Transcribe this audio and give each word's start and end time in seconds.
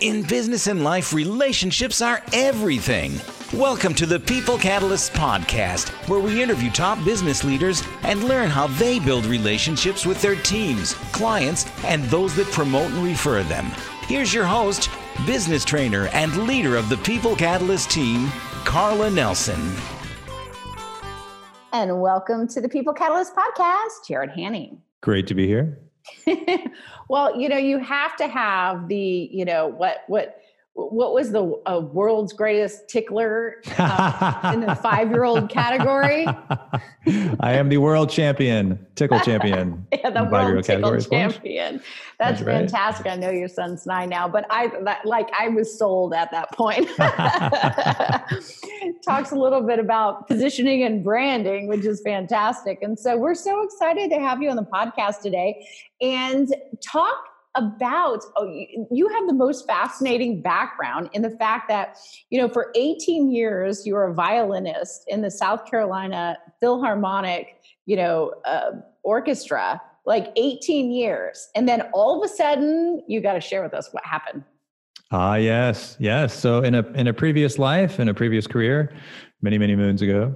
In 0.00 0.24
business 0.24 0.66
and 0.66 0.84
life, 0.84 1.14
relationships 1.14 2.02
are 2.02 2.22
everything. 2.34 3.18
Welcome 3.54 3.94
to 3.94 4.04
the 4.04 4.20
People 4.20 4.58
Catalysts 4.58 5.10
podcast, 5.10 5.88
where 6.06 6.20
we 6.20 6.42
interview 6.42 6.70
top 6.70 7.02
business 7.02 7.44
leaders 7.44 7.82
and 8.02 8.24
learn 8.24 8.50
how 8.50 8.66
they 8.66 8.98
build 8.98 9.24
relationships 9.24 10.04
with 10.04 10.20
their 10.20 10.36
teams, 10.36 10.92
clients, 11.12 11.64
and 11.82 12.04
those 12.04 12.36
that 12.36 12.46
promote 12.48 12.90
and 12.90 13.04
refer 13.04 13.42
them. 13.44 13.64
Here's 14.02 14.34
your 14.34 14.44
host, 14.44 14.90
business 15.24 15.64
trainer, 15.64 16.08
and 16.08 16.46
leader 16.46 16.76
of 16.76 16.90
the 16.90 16.98
People 16.98 17.34
Catalyst 17.34 17.90
team, 17.90 18.28
Karla 18.66 19.08
Nelson. 19.08 19.72
And 21.72 22.02
welcome 22.02 22.46
to 22.48 22.60
the 22.60 22.68
People 22.68 22.92
Catalyst 22.92 23.34
podcast, 23.34 24.06
Jarrod 24.06 24.34
Haning. 24.34 24.82
Great 25.00 25.26
to 25.28 25.34
be 25.34 25.46
here. 25.46 25.85
well, 27.08 27.40
you 27.40 27.48
know, 27.48 27.56
you 27.56 27.78
have 27.78 28.16
to 28.16 28.28
have 28.28 28.88
the, 28.88 29.28
you 29.32 29.44
know, 29.44 29.66
what 29.68 29.98
what 30.06 30.40
what 30.76 31.14
was 31.14 31.32
the 31.32 31.58
uh, 31.64 31.80
world's 31.80 32.34
greatest 32.34 32.86
tickler 32.86 33.62
uh, 33.78 34.52
in 34.52 34.60
the 34.60 34.74
five 34.74 35.10
year 35.10 35.24
old 35.24 35.48
category? 35.50 36.26
I 36.26 37.54
am 37.54 37.70
the 37.70 37.78
world 37.78 38.10
champion, 38.10 38.84
tickle 38.94 39.18
champion. 39.20 39.86
yeah, 39.92 40.10
the 40.10 40.24
world 40.24 40.64
tickle 40.64 41.00
champion. 41.00 41.80
That's, 42.18 42.40
That's 42.40 42.42
fantastic. 42.42 43.06
Right. 43.06 43.14
I 43.14 43.16
know 43.16 43.30
your 43.30 43.48
son's 43.48 43.86
nine 43.86 44.10
now, 44.10 44.28
but 44.28 44.44
I 44.50 44.70
that, 44.84 45.06
like 45.06 45.30
I 45.38 45.48
was 45.48 45.78
sold 45.78 46.12
at 46.12 46.30
that 46.32 46.52
point. 46.52 46.88
Talks 49.02 49.30
a 49.30 49.36
little 49.36 49.62
bit 49.62 49.78
about 49.78 50.28
positioning 50.28 50.82
and 50.82 51.02
branding, 51.02 51.68
which 51.68 51.86
is 51.86 52.02
fantastic. 52.02 52.82
And 52.82 52.98
so 52.98 53.16
we're 53.16 53.34
so 53.34 53.62
excited 53.62 54.10
to 54.10 54.18
have 54.18 54.42
you 54.42 54.50
on 54.50 54.56
the 54.56 54.62
podcast 54.62 55.22
today 55.22 55.66
and 56.02 56.54
talk 56.82 57.16
about 57.56 58.22
oh, 58.36 58.44
you 58.90 59.08
have 59.08 59.26
the 59.26 59.32
most 59.32 59.66
fascinating 59.66 60.42
background 60.42 61.08
in 61.12 61.22
the 61.22 61.30
fact 61.30 61.68
that 61.68 61.98
you 62.30 62.40
know 62.40 62.48
for 62.48 62.70
18 62.74 63.30
years 63.32 63.86
you 63.86 63.94
were 63.94 64.06
a 64.06 64.14
violinist 64.14 65.04
in 65.08 65.22
the 65.22 65.30
south 65.30 65.64
carolina 65.66 66.36
philharmonic 66.60 67.56
you 67.86 67.96
know 67.96 68.32
uh, 68.44 68.72
orchestra 69.02 69.80
like 70.04 70.28
18 70.36 70.92
years 70.92 71.48
and 71.54 71.68
then 71.68 71.82
all 71.92 72.22
of 72.22 72.30
a 72.30 72.32
sudden 72.32 73.02
you 73.08 73.20
got 73.20 73.32
to 73.32 73.40
share 73.40 73.62
with 73.62 73.74
us 73.74 73.88
what 73.92 74.04
happened 74.04 74.44
ah 75.10 75.36
yes 75.36 75.96
yes 75.98 76.38
so 76.38 76.62
in 76.62 76.74
a 76.74 76.86
in 76.92 77.06
a 77.06 77.12
previous 77.12 77.58
life 77.58 77.98
in 77.98 78.08
a 78.08 78.14
previous 78.14 78.46
career 78.46 78.94
many 79.40 79.56
many 79.56 79.74
moons 79.74 80.02
ago 80.02 80.34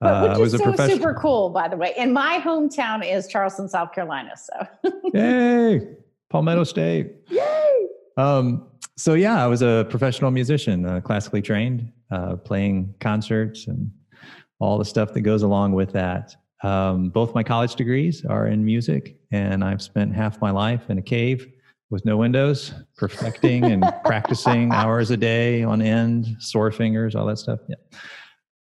but 0.00 0.38
which 0.38 0.52
uh, 0.52 0.70
is 0.70 0.76
so 0.76 0.88
super 0.88 1.14
cool, 1.14 1.48
by 1.48 1.68
the 1.68 1.76
way. 1.78 1.94
And 1.96 2.12
my 2.12 2.38
hometown 2.44 3.02
is 3.02 3.26
Charleston, 3.28 3.66
South 3.66 3.92
Carolina. 3.92 4.32
So, 4.36 4.90
yay! 5.14 5.96
Palmetto 6.30 6.64
State. 6.64 7.12
Yay! 7.28 7.86
Um, 8.16 8.66
so 8.96 9.14
yeah, 9.14 9.42
I 9.42 9.46
was 9.46 9.62
a 9.62 9.86
professional 9.90 10.30
musician, 10.30 10.86
uh, 10.86 11.00
classically 11.00 11.42
trained, 11.42 11.92
uh, 12.10 12.36
playing 12.36 12.94
concerts 13.00 13.66
and 13.66 13.90
all 14.58 14.78
the 14.78 14.84
stuff 14.84 15.12
that 15.12 15.20
goes 15.20 15.42
along 15.42 15.72
with 15.72 15.92
that. 15.92 16.34
Um, 16.62 17.10
both 17.10 17.34
my 17.34 17.42
college 17.42 17.74
degrees 17.74 18.24
are 18.24 18.46
in 18.46 18.64
music, 18.64 19.16
and 19.30 19.62
I've 19.62 19.82
spent 19.82 20.14
half 20.14 20.40
my 20.40 20.50
life 20.50 20.88
in 20.88 20.98
a 20.98 21.02
cave 21.02 21.46
with 21.90 22.04
no 22.04 22.16
windows, 22.16 22.72
perfecting 22.96 23.64
and 23.64 23.84
practicing 24.04 24.72
hours 24.72 25.10
a 25.10 25.16
day 25.16 25.62
on 25.62 25.82
end, 25.82 26.26
sore 26.40 26.72
fingers, 26.72 27.14
all 27.14 27.26
that 27.26 27.38
stuff. 27.38 27.60
Yeah. 27.68 27.76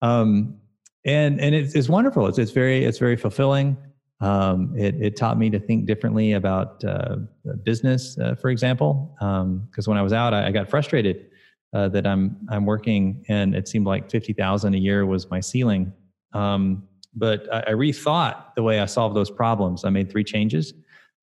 Um, 0.02 0.58
and 1.06 1.40
and 1.40 1.53
it's, 1.53 1.75
it's 1.75 1.90
wonderful. 1.90 2.28
It's 2.28 2.38
it's 2.38 2.52
very 2.52 2.86
it's 2.86 2.98
very 3.00 3.18
fulfilling. 3.18 3.78
Um, 4.22 4.73
it, 4.77 4.95
it, 5.02 5.16
taught 5.17 5.39
me 5.39 5.50
to 5.50 5.59
think 5.59 5.88
differently 5.88 6.33
about 6.33 6.83
uh, 6.83 7.16
business, 7.64 8.19
uh, 8.19 8.36
for 8.36 8.52
example, 8.52 9.16
because 9.17 9.88
um, 9.88 9.91
when 9.91 9.97
I 9.97 10.03
was 10.03 10.13
out, 10.13 10.31
I, 10.31 10.47
I 10.47 10.52
got 10.52 10.69
frustrated 10.69 11.25
uh, 11.73 11.88
that 11.89 12.05
I'm 12.05 12.38
I'm 12.50 12.66
working 12.66 13.25
and 13.30 13.55
it 13.55 13.67
seemed 13.67 13.88
like 13.88 14.11
fifty 14.11 14.33
thousand 14.33 14.75
a 14.75 14.78
year 14.78 15.06
was 15.06 15.29
my 15.29 15.40
ceiling. 15.40 15.91
Um, 16.34 16.88
but 17.16 17.51
I, 17.53 17.59
I, 17.68 17.72
rethought 17.72 18.56
the 18.56 18.63
way 18.63 18.79
I 18.79 18.85
solved 18.85 19.16
those 19.16 19.29
problems. 19.29 19.84
I 19.84 19.90
made 19.90 20.09
three 20.09 20.23
changes. 20.23 20.73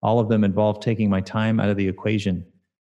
All 0.03 0.21
of 0.21 0.28
them 0.28 0.44
involved 0.44 0.83
taking 0.83 1.09
my 1.09 1.21
time 1.21 1.61
out 1.61 1.71
of 1.71 1.77
the 1.77 1.89
equation. 1.89 2.44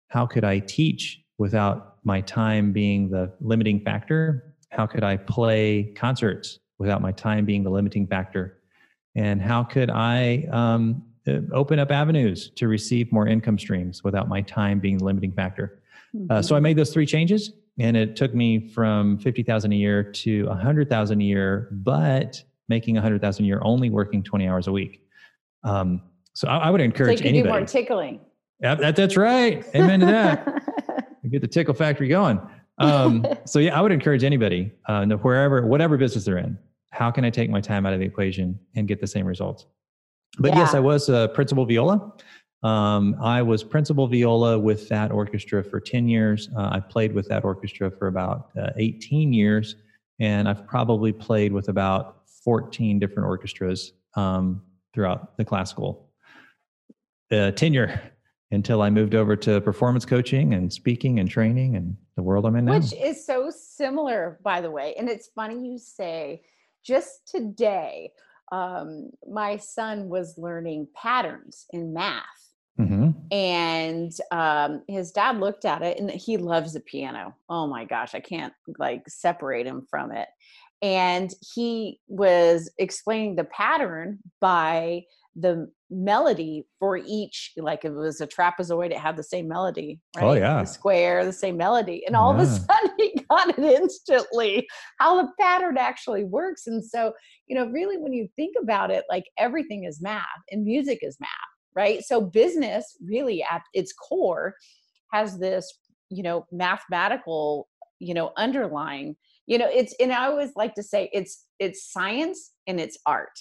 How 0.08 0.26
could 0.26 0.44
I 0.44 0.58
teach 0.58 1.20
without 1.38 1.96
my 2.04 2.20
time 2.20 2.72
being 2.72 3.10
the 3.10 3.32
limiting 3.40 3.80
factor? 3.80 4.54
How 4.70 4.86
could 4.86 5.02
I 5.02 5.16
play 5.16 5.94
concerts 5.96 6.58
without 6.78 7.00
my 7.00 7.12
time 7.12 7.44
being 7.44 7.62
the 7.62 7.70
limiting 7.70 8.06
factor? 8.06 8.59
And 9.14 9.40
how 9.40 9.64
could 9.64 9.90
I 9.90 10.46
um, 10.50 11.02
uh, 11.26 11.40
open 11.52 11.78
up 11.78 11.90
avenues 11.90 12.50
to 12.56 12.68
receive 12.68 13.12
more 13.12 13.26
income 13.26 13.58
streams 13.58 14.02
without 14.02 14.28
my 14.28 14.40
time 14.42 14.80
being 14.80 14.98
the 14.98 15.04
limiting 15.04 15.32
factor. 15.32 15.82
Mm-hmm. 16.14 16.30
Uh, 16.30 16.42
so 16.42 16.54
I 16.54 16.58
mm-hmm. 16.58 16.64
made 16.64 16.76
those 16.78 16.92
three 16.92 17.06
changes, 17.06 17.52
and 17.78 17.96
it 17.96 18.16
took 18.16 18.34
me 18.34 18.68
from 18.68 19.18
fifty 19.18 19.42
thousand 19.42 19.72
a 19.72 19.76
year 19.76 20.02
to 20.02 20.46
a 20.50 20.54
hundred 20.54 20.88
thousand 20.88 21.20
a 21.20 21.24
year, 21.24 21.68
but 21.72 22.42
making 22.68 22.96
a 22.96 23.02
hundred 23.02 23.20
thousand 23.20 23.44
a 23.44 23.48
year 23.48 23.60
only 23.62 23.90
working 23.90 24.22
twenty 24.22 24.48
hours 24.48 24.66
a 24.66 24.72
week. 24.72 25.02
Um, 25.62 26.02
so 26.32 26.48
I, 26.48 26.58
I, 26.58 26.70
would 26.70 26.80
encourage 26.80 27.18
so 27.18 27.24
you 27.24 27.30
anybody. 27.30 27.52
Do 27.52 27.58
more 27.58 27.66
tickling. 27.66 28.20
Yeah, 28.60 28.74
that, 28.76 28.96
that's 28.96 29.16
right. 29.16 29.64
Amen 29.74 30.00
to 30.00 30.06
that. 30.06 31.16
Get 31.30 31.42
the 31.42 31.48
tickle 31.48 31.74
factory 31.74 32.08
going. 32.08 32.40
Um, 32.78 33.26
so 33.44 33.58
yeah, 33.58 33.78
I 33.78 33.82
would 33.82 33.92
encourage 33.92 34.24
anybody, 34.24 34.72
uh, 34.86 35.04
wherever, 35.06 35.66
whatever 35.66 35.98
business 35.98 36.24
they're 36.24 36.38
in, 36.38 36.58
how 36.90 37.10
can 37.10 37.24
I 37.24 37.30
take 37.30 37.50
my 37.50 37.60
time 37.60 37.86
out 37.86 37.92
of 37.92 38.00
the 38.00 38.06
equation 38.06 38.58
and 38.74 38.86
get 38.86 39.00
the 39.00 39.06
same 39.06 39.26
results? 39.26 39.66
But 40.38 40.52
yeah. 40.52 40.60
yes, 40.60 40.74
I 40.74 40.80
was 40.80 41.08
a 41.08 41.30
principal 41.34 41.64
viola. 41.64 42.12
Um, 42.62 43.16
I 43.22 43.42
was 43.42 43.64
principal 43.64 44.06
viola 44.06 44.58
with 44.58 44.88
that 44.88 45.10
orchestra 45.10 45.64
for 45.64 45.80
10 45.80 46.08
years. 46.08 46.50
Uh, 46.56 46.70
I 46.72 46.80
played 46.80 47.14
with 47.14 47.28
that 47.28 47.44
orchestra 47.44 47.90
for 47.90 48.08
about 48.08 48.50
uh, 48.60 48.70
18 48.76 49.32
years, 49.32 49.76
and 50.18 50.48
I've 50.48 50.66
probably 50.66 51.12
played 51.12 51.52
with 51.52 51.68
about 51.68 52.28
14 52.44 52.98
different 52.98 53.26
orchestras 53.26 53.92
um, 54.14 54.62
throughout 54.92 55.36
the 55.36 55.44
classical 55.44 56.10
uh, 57.32 57.52
tenure 57.52 58.00
until 58.50 58.82
I 58.82 58.90
moved 58.90 59.14
over 59.14 59.36
to 59.36 59.60
performance 59.60 60.04
coaching 60.04 60.54
and 60.54 60.72
speaking 60.72 61.20
and 61.20 61.30
training 61.30 61.76
and 61.76 61.96
the 62.16 62.22
world 62.22 62.44
I'm 62.44 62.56
in 62.56 62.64
now. 62.64 62.78
Which 62.78 62.92
is 62.92 63.24
so 63.24 63.50
similar, 63.50 64.38
by 64.42 64.60
the 64.60 64.70
way. 64.70 64.94
And 64.98 65.08
it's 65.08 65.28
funny 65.28 65.70
you 65.70 65.78
say 65.78 66.42
just 66.84 67.28
today, 67.30 68.10
um, 68.52 69.10
my 69.28 69.56
son 69.56 70.08
was 70.08 70.38
learning 70.38 70.88
patterns 70.94 71.66
in 71.70 71.92
math. 71.92 72.24
Mm-hmm. 72.78 73.10
And 73.30 74.12
um, 74.30 74.82
his 74.88 75.12
dad 75.12 75.38
looked 75.38 75.64
at 75.64 75.82
it 75.82 75.98
and 75.98 76.10
he 76.10 76.36
loves 76.36 76.72
the 76.72 76.80
piano. 76.80 77.36
Oh 77.48 77.66
my 77.66 77.84
gosh, 77.84 78.14
I 78.14 78.20
can't 78.20 78.54
like 78.78 79.02
separate 79.08 79.66
him 79.66 79.86
from 79.90 80.12
it. 80.12 80.28
And 80.82 81.32
he 81.54 82.00
was 82.08 82.70
explaining 82.78 83.36
the 83.36 83.44
pattern 83.44 84.18
by 84.40 85.04
the 85.36 85.70
melody 85.90 86.66
for 86.78 86.96
each 86.96 87.52
like 87.56 87.84
if 87.84 87.92
it 87.92 87.96
was 87.96 88.20
a 88.20 88.26
trapezoid 88.26 88.90
it 88.90 88.98
had 88.98 89.16
the 89.16 89.22
same 89.22 89.48
melody 89.48 90.00
oh, 90.16 90.20
right 90.20 90.26
oh 90.26 90.32
yeah 90.34 90.60
the 90.60 90.66
square 90.66 91.24
the 91.24 91.32
same 91.32 91.56
melody 91.56 92.04
and 92.06 92.14
all 92.16 92.34
yeah. 92.34 92.42
of 92.42 92.48
a 92.48 92.50
sudden 92.50 92.90
he 92.98 93.09
got 93.30 93.58
it 93.58 93.58
instantly 93.82 94.66
how 94.98 95.20
the 95.20 95.28
pattern 95.40 95.78
actually 95.78 96.24
works. 96.24 96.66
And 96.66 96.84
so 96.84 97.12
you 97.46 97.56
know 97.56 97.66
really 97.66 97.98
when 97.98 98.12
you 98.12 98.28
think 98.36 98.54
about 98.60 98.90
it 98.90 99.04
like 99.08 99.24
everything 99.38 99.84
is 99.84 100.00
math 100.00 100.24
and 100.50 100.64
music 100.64 100.98
is 101.02 101.16
math 101.20 101.30
right? 101.76 102.02
So 102.02 102.20
business 102.20 102.96
really 103.04 103.44
at 103.48 103.62
its 103.74 103.92
core 103.92 104.54
has 105.12 105.38
this 105.38 105.72
you 106.08 106.22
know 106.22 106.46
mathematical 106.50 107.68
you 108.00 108.14
know 108.14 108.32
underlying 108.36 109.14
you 109.46 109.58
know 109.58 109.68
it's 109.70 109.94
and 110.00 110.12
i 110.12 110.26
always 110.26 110.50
like 110.56 110.74
to 110.74 110.82
say 110.82 111.08
it's 111.12 111.44
it's 111.58 111.92
science 111.92 112.52
and 112.66 112.80
it's 112.80 112.98
art 113.06 113.38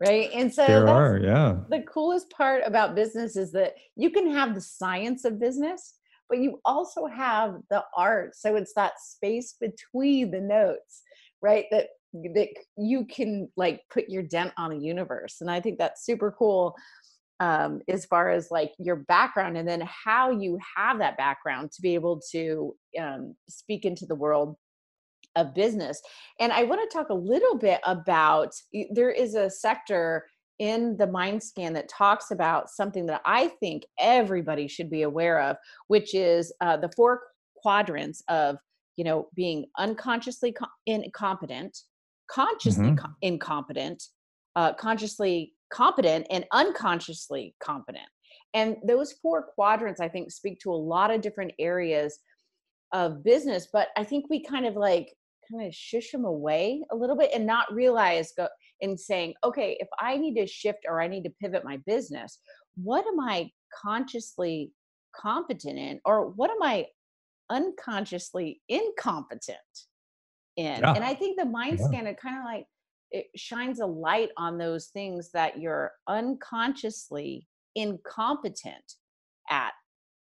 right? 0.00 0.30
And 0.32 0.52
so 0.52 0.66
there 0.66 0.88
are 0.88 1.18
yeah. 1.18 1.56
the 1.68 1.82
coolest 1.82 2.30
part 2.30 2.62
about 2.64 2.94
business 2.94 3.36
is 3.36 3.52
that 3.52 3.74
you 3.96 4.10
can 4.10 4.30
have 4.30 4.54
the 4.54 4.60
science 4.60 5.24
of 5.24 5.38
business 5.38 5.94
but 6.30 6.38
you 6.38 6.60
also 6.64 7.06
have 7.06 7.56
the 7.68 7.82
art 7.96 8.34
so 8.34 8.56
it's 8.56 8.72
that 8.74 8.92
space 8.98 9.56
between 9.60 10.30
the 10.30 10.40
notes 10.40 11.02
right 11.42 11.66
that 11.70 11.88
that 12.12 12.48
you 12.76 13.04
can 13.04 13.48
like 13.56 13.82
put 13.92 14.08
your 14.08 14.22
dent 14.22 14.52
on 14.56 14.72
a 14.72 14.76
universe 14.76 15.36
and 15.40 15.50
i 15.50 15.60
think 15.60 15.78
that's 15.78 16.04
super 16.04 16.34
cool 16.38 16.74
um, 17.40 17.80
as 17.88 18.04
far 18.04 18.28
as 18.28 18.50
like 18.50 18.72
your 18.78 18.96
background 18.96 19.56
and 19.56 19.66
then 19.66 19.82
how 19.86 20.30
you 20.30 20.58
have 20.76 20.98
that 20.98 21.16
background 21.16 21.72
to 21.72 21.80
be 21.80 21.94
able 21.94 22.20
to 22.32 22.76
um, 23.00 23.34
speak 23.48 23.86
into 23.86 24.04
the 24.04 24.14
world 24.14 24.56
of 25.36 25.54
business. 25.54 26.00
And 26.38 26.52
I 26.52 26.64
want 26.64 26.88
to 26.88 26.94
talk 26.94 27.08
a 27.08 27.14
little 27.14 27.56
bit 27.56 27.80
about 27.86 28.52
there 28.90 29.10
is 29.10 29.34
a 29.34 29.48
sector 29.48 30.26
in 30.60 30.94
the 30.98 31.06
mind 31.06 31.42
scan 31.42 31.72
that 31.72 31.88
talks 31.88 32.30
about 32.30 32.70
something 32.70 33.06
that 33.06 33.22
I 33.24 33.48
think 33.48 33.84
everybody 33.98 34.68
should 34.68 34.90
be 34.90 35.02
aware 35.02 35.40
of, 35.40 35.56
which 35.88 36.14
is 36.14 36.52
uh, 36.60 36.76
the 36.76 36.92
four 36.94 37.22
quadrants 37.56 38.22
of 38.28 38.56
you 38.96 39.04
know 39.04 39.28
being 39.34 39.64
unconsciously 39.78 40.52
co- 40.52 40.66
incompetent, 40.86 41.76
consciously 42.30 42.88
mm-hmm. 42.88 42.96
co- 42.96 43.12
incompetent, 43.22 44.04
uh, 44.54 44.74
consciously 44.74 45.54
competent 45.72 46.26
and 46.30 46.44
unconsciously 46.52 47.56
competent. 47.62 48.06
And 48.52 48.76
those 48.86 49.14
four 49.22 49.46
quadrants, 49.54 50.00
I 50.00 50.08
think, 50.08 50.30
speak 50.30 50.60
to 50.60 50.72
a 50.72 50.74
lot 50.74 51.10
of 51.10 51.22
different 51.22 51.52
areas 51.58 52.18
of 52.92 53.24
business. 53.24 53.68
But 53.72 53.88
I 53.96 54.04
think 54.04 54.26
we 54.28 54.42
kind 54.42 54.66
of 54.66 54.74
like 54.74 55.14
kind 55.50 55.66
of 55.66 55.74
shush 55.74 56.10
them 56.10 56.24
away 56.24 56.82
a 56.90 56.96
little 56.96 57.16
bit 57.16 57.30
and 57.32 57.46
not 57.46 57.72
realize 57.72 58.32
go 58.36 58.48
in 58.80 58.96
saying, 58.96 59.34
okay, 59.44 59.76
if 59.80 59.88
I 59.98 60.16
need 60.16 60.34
to 60.36 60.46
shift 60.46 60.80
or 60.88 61.00
I 61.00 61.06
need 61.06 61.24
to 61.24 61.32
pivot 61.40 61.64
my 61.64 61.78
business, 61.86 62.38
what 62.76 63.06
am 63.06 63.20
I 63.20 63.50
consciously 63.82 64.72
competent 65.14 65.78
in, 65.78 66.00
or 66.04 66.28
what 66.30 66.50
am 66.50 66.62
I 66.62 66.86
unconsciously 67.50 68.60
incompetent 68.68 69.58
in? 70.56 70.80
Yeah. 70.80 70.94
And 70.94 71.04
I 71.04 71.14
think 71.14 71.38
the 71.38 71.46
mind 71.46 71.78
yeah. 71.80 71.86
scan, 71.86 72.06
it 72.06 72.20
kind 72.20 72.38
of 72.38 72.44
like 72.44 72.66
it 73.10 73.26
shines 73.36 73.80
a 73.80 73.86
light 73.86 74.30
on 74.36 74.56
those 74.56 74.86
things 74.86 75.30
that 75.32 75.60
you're 75.60 75.92
unconsciously 76.08 77.46
incompetent 77.74 78.94
at. 79.50 79.72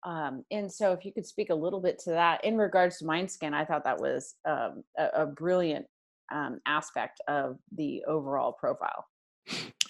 Um, 0.03 0.43
and 0.49 0.71
so, 0.71 0.93
if 0.93 1.05
you 1.05 1.13
could 1.13 1.27
speak 1.27 1.51
a 1.51 1.55
little 1.55 1.79
bit 1.79 1.99
to 1.99 2.09
that 2.11 2.43
in 2.43 2.57
regards 2.57 2.97
to 2.97 3.05
mind 3.05 3.29
scan, 3.29 3.53
I 3.53 3.65
thought 3.65 3.83
that 3.83 4.01
was 4.01 4.33
um, 4.45 4.83
a, 4.97 5.09
a, 5.13 5.25
brilliant 5.27 5.85
um, 6.31 6.59
aspect 6.65 7.21
of 7.27 7.57
the 7.75 8.03
overall 8.07 8.53
profile. 8.53 9.05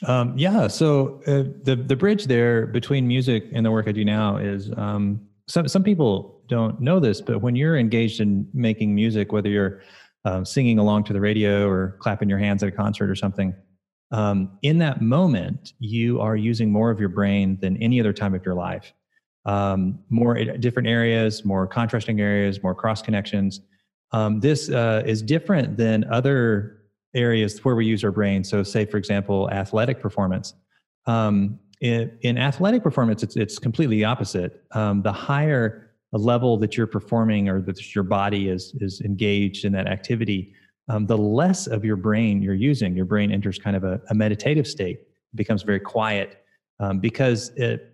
Um, 0.08 0.38
yeah. 0.38 0.68
So 0.68 1.22
uh, 1.28 1.44
the 1.64 1.76
the 1.76 1.96
bridge 1.96 2.26
there 2.26 2.66
between 2.66 3.08
music 3.08 3.46
and 3.54 3.66
the 3.66 3.72
work 3.72 3.88
I 3.88 3.92
do 3.92 4.06
now 4.06 4.38
is 4.38 4.72
um, 4.78 5.22
some 5.48 5.68
some 5.68 5.84
people 5.84 6.42
don't 6.48 6.80
know 6.82 7.00
this, 7.00 7.22
but 7.22 7.42
when 7.42 7.56
you're 7.56 7.78
engaged 7.78 8.20
in 8.20 8.48
making 8.54 8.96
music, 8.96 9.32
whether 9.32 9.50
you're 9.50 9.82
um, 10.26 10.46
singing 10.46 10.80
along 10.80 11.04
to 11.06 11.14
the 11.14 11.22
radio 11.22 11.68
or 11.68 11.98
clapping 12.00 12.30
your 12.30 12.40
hands 12.40 12.64
at 12.64 12.70
a 12.70 12.72
concert 12.72 13.10
or 13.10 13.16
something, 13.16 13.54
um, 14.12 14.58
in 14.62 14.78
that 14.80 15.02
moment, 15.02 15.74
you 15.80 16.20
are 16.20 16.36
using 16.36 16.72
more 16.72 16.92
of 16.92 17.00
your 17.00 17.10
brain 17.10 17.58
than 17.62 17.78
any 17.78 18.00
other 18.00 18.14
time 18.14 18.36
of 18.36 18.46
your 18.46 18.56
life. 18.56 18.94
Um, 19.46 20.00
more 20.10 20.36
different 20.36 20.88
areas, 20.88 21.44
more 21.46 21.66
contrasting 21.66 22.20
areas, 22.20 22.62
more 22.62 22.76
cross 22.76 23.02
connections. 23.02 23.62
Um, 24.12 24.40
this 24.40 24.70
uh, 24.70 25.04
is 25.06 25.22
different 25.22 25.78
than 25.78 26.04
other 26.12 26.82
areas 27.14 27.64
where 27.64 27.76
we 27.76 27.86
use 27.86 28.04
our 28.04 28.12
brain. 28.12 28.44
So, 28.44 28.64
say, 28.64 28.86
for 28.86 28.98
example, 28.98 29.50
athletic 29.52 30.02
performance. 30.02 30.54
Um, 31.06 31.60
in, 31.82 32.12
in, 32.22 32.38
athletic 32.38 32.84
performance, 32.84 33.24
it's, 33.24 33.36
it's 33.36 33.58
completely 33.58 34.04
opposite. 34.04 34.64
Um, 34.72 35.02
the 35.02 35.12
higher 35.12 35.92
a 36.14 36.18
level 36.18 36.58
that 36.58 36.76
you're 36.76 36.88
performing 36.88 37.50
or 37.50 37.62
that 37.62 37.96
your 37.96 38.04
body 38.04 38.50
is 38.50 38.76
is 38.82 39.02
engaged 39.02 39.66
in 39.66 39.72
that 39.74 39.88
activity, 39.88 40.54
um, 40.90 41.06
the 41.06 41.18
less 41.18 41.68
of 41.68 41.86
your 41.86 41.96
brain 41.96 42.42
you're 42.42 42.54
using. 42.54 42.96
Your 42.96 43.06
brain 43.06 43.32
enters 43.32 43.58
kind 43.58 43.76
of 43.76 43.84
a, 43.84 44.02
a 44.10 44.14
meditative 44.14 44.68
state, 44.68 44.98
it 45.00 45.36
becomes 45.36 45.64
very 45.64 45.80
quiet 45.80 46.44
um, 46.80 47.00
because 47.00 47.50
it, 47.56 47.88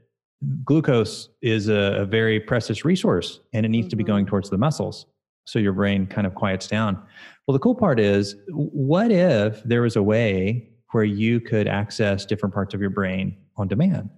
glucose 0.63 1.29
is 1.41 1.67
a, 1.67 2.01
a, 2.01 2.05
very 2.05 2.39
precious 2.39 2.85
resource 2.85 3.39
and 3.53 3.65
it 3.65 3.69
needs 3.69 3.85
mm-hmm. 3.85 3.89
to 3.89 3.95
be 3.95 4.03
going 4.03 4.25
mm-hmm. 4.25 4.29
towards 4.29 4.49
the 4.49 4.57
muscles. 4.57 5.07
So 5.47 5.59
your 5.59 5.73
brain 5.73 6.07
kind 6.07 6.27
of 6.27 6.35
quiets 6.35 6.67
down. 6.67 7.01
Well, 7.47 7.53
the 7.53 7.59
cool 7.59 7.75
part 7.75 7.99
is, 7.99 8.35
what 8.49 9.11
if 9.11 9.63
there 9.63 9.81
was 9.81 9.95
a 9.95 10.03
way 10.03 10.69
where 10.91 11.05
you 11.05 11.39
could 11.39 11.67
access 11.67 12.25
different 12.25 12.53
parts 12.53 12.73
of 12.73 12.81
your 12.81 12.89
brain 12.89 13.37
on 13.55 13.67
demand? 13.67 14.09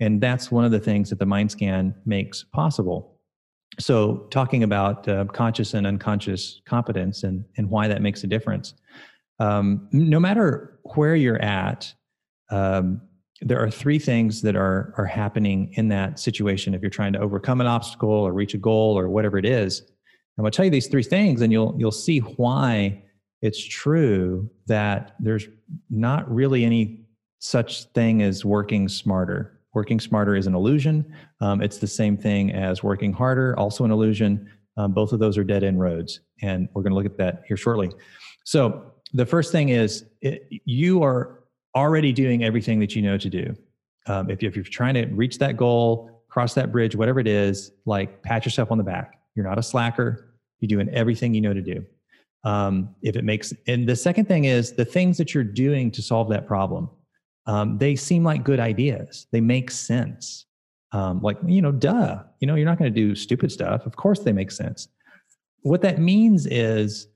And 0.00 0.20
that's 0.20 0.50
one 0.50 0.64
of 0.64 0.70
the 0.70 0.80
things 0.80 1.10
that 1.10 1.18
the 1.18 1.26
mind 1.26 1.50
scan 1.50 1.94
makes 2.06 2.44
possible 2.44 3.12
so 3.78 4.26
talking 4.30 4.62
about 4.62 5.08
uh, 5.08 5.24
conscious 5.26 5.74
and 5.74 5.86
unconscious 5.86 6.60
competence 6.66 7.22
and, 7.22 7.44
and 7.56 7.70
why 7.70 7.88
that 7.88 8.02
makes 8.02 8.22
a 8.24 8.26
difference 8.26 8.74
um, 9.38 9.88
no 9.92 10.20
matter 10.20 10.78
where 10.94 11.16
you're 11.16 11.42
at 11.42 11.92
um, 12.50 13.00
there 13.40 13.58
are 13.58 13.70
three 13.70 13.98
things 13.98 14.42
that 14.42 14.54
are 14.54 14.92
are 14.98 15.06
happening 15.06 15.72
in 15.76 15.88
that 15.88 16.18
situation 16.18 16.74
if 16.74 16.82
you're 16.82 16.90
trying 16.90 17.12
to 17.12 17.18
overcome 17.18 17.60
an 17.60 17.66
obstacle 17.66 18.10
or 18.10 18.32
reach 18.32 18.54
a 18.54 18.58
goal 18.58 18.98
or 18.98 19.08
whatever 19.08 19.38
it 19.38 19.46
is 19.46 19.82
i'm 20.38 20.42
going 20.42 20.50
to 20.50 20.56
tell 20.56 20.64
you 20.64 20.70
these 20.70 20.88
three 20.88 21.02
things 21.02 21.40
and 21.40 21.52
you'll 21.52 21.74
you'll 21.78 21.90
see 21.90 22.18
why 22.18 23.02
it's 23.40 23.62
true 23.62 24.48
that 24.66 25.14
there's 25.18 25.48
not 25.90 26.32
really 26.32 26.64
any 26.64 27.00
such 27.38 27.84
thing 27.86 28.22
as 28.22 28.44
working 28.44 28.88
smarter 28.88 29.62
Working 29.74 30.00
smarter 30.00 30.36
is 30.36 30.46
an 30.46 30.54
illusion. 30.54 31.14
Um, 31.40 31.62
it's 31.62 31.78
the 31.78 31.86
same 31.86 32.16
thing 32.16 32.52
as 32.52 32.82
working 32.82 33.12
harder, 33.12 33.58
also 33.58 33.84
an 33.84 33.90
illusion. 33.90 34.50
Um, 34.76 34.92
both 34.92 35.12
of 35.12 35.18
those 35.18 35.38
are 35.38 35.44
dead 35.44 35.64
end 35.64 35.80
roads. 35.80 36.20
And 36.42 36.68
we're 36.74 36.82
going 36.82 36.90
to 36.90 36.96
look 36.96 37.06
at 37.06 37.16
that 37.18 37.42
here 37.48 37.56
shortly. 37.56 37.90
So, 38.44 38.92
the 39.14 39.26
first 39.26 39.52
thing 39.52 39.68
is 39.68 40.06
it, 40.22 40.48
you 40.64 41.02
are 41.02 41.40
already 41.74 42.12
doing 42.12 42.44
everything 42.44 42.80
that 42.80 42.96
you 42.96 43.02
know 43.02 43.18
to 43.18 43.28
do. 43.28 43.54
Um, 44.06 44.30
if, 44.30 44.42
if 44.42 44.56
you're 44.56 44.64
trying 44.64 44.94
to 44.94 45.04
reach 45.06 45.38
that 45.38 45.58
goal, 45.58 46.24
cross 46.28 46.54
that 46.54 46.72
bridge, 46.72 46.96
whatever 46.96 47.20
it 47.20 47.28
is, 47.28 47.72
like 47.84 48.22
pat 48.22 48.46
yourself 48.46 48.72
on 48.72 48.78
the 48.78 48.84
back. 48.84 49.18
You're 49.34 49.48
not 49.48 49.58
a 49.58 49.62
slacker. 49.62 50.34
You're 50.60 50.68
doing 50.68 50.88
everything 50.94 51.34
you 51.34 51.40
know 51.40 51.54
to 51.54 51.62
do. 51.62 51.84
Um, 52.44 52.94
if 53.02 53.16
it 53.16 53.24
makes, 53.24 53.52
and 53.66 53.88
the 53.88 53.96
second 53.96 54.26
thing 54.26 54.44
is 54.44 54.72
the 54.72 54.84
things 54.84 55.16
that 55.18 55.32
you're 55.34 55.44
doing 55.44 55.90
to 55.92 56.02
solve 56.02 56.28
that 56.30 56.46
problem 56.46 56.90
um, 57.46 57.78
they 57.78 57.96
seem 57.96 58.24
like 58.24 58.44
good 58.44 58.60
ideas. 58.60 59.26
They 59.32 59.40
make 59.40 59.70
sense. 59.70 60.46
Um, 60.92 61.20
like, 61.22 61.38
you 61.46 61.62
know, 61.62 61.72
duh, 61.72 62.22
you 62.40 62.46
know, 62.46 62.54
you're 62.54 62.66
not 62.66 62.78
going 62.78 62.92
to 62.92 63.00
do 63.00 63.14
stupid 63.14 63.50
stuff. 63.50 63.86
Of 63.86 63.96
course, 63.96 64.20
they 64.20 64.32
make 64.32 64.50
sense. 64.50 64.88
What 65.62 65.82
that 65.82 65.98
means 65.98 66.46
is 66.46 67.08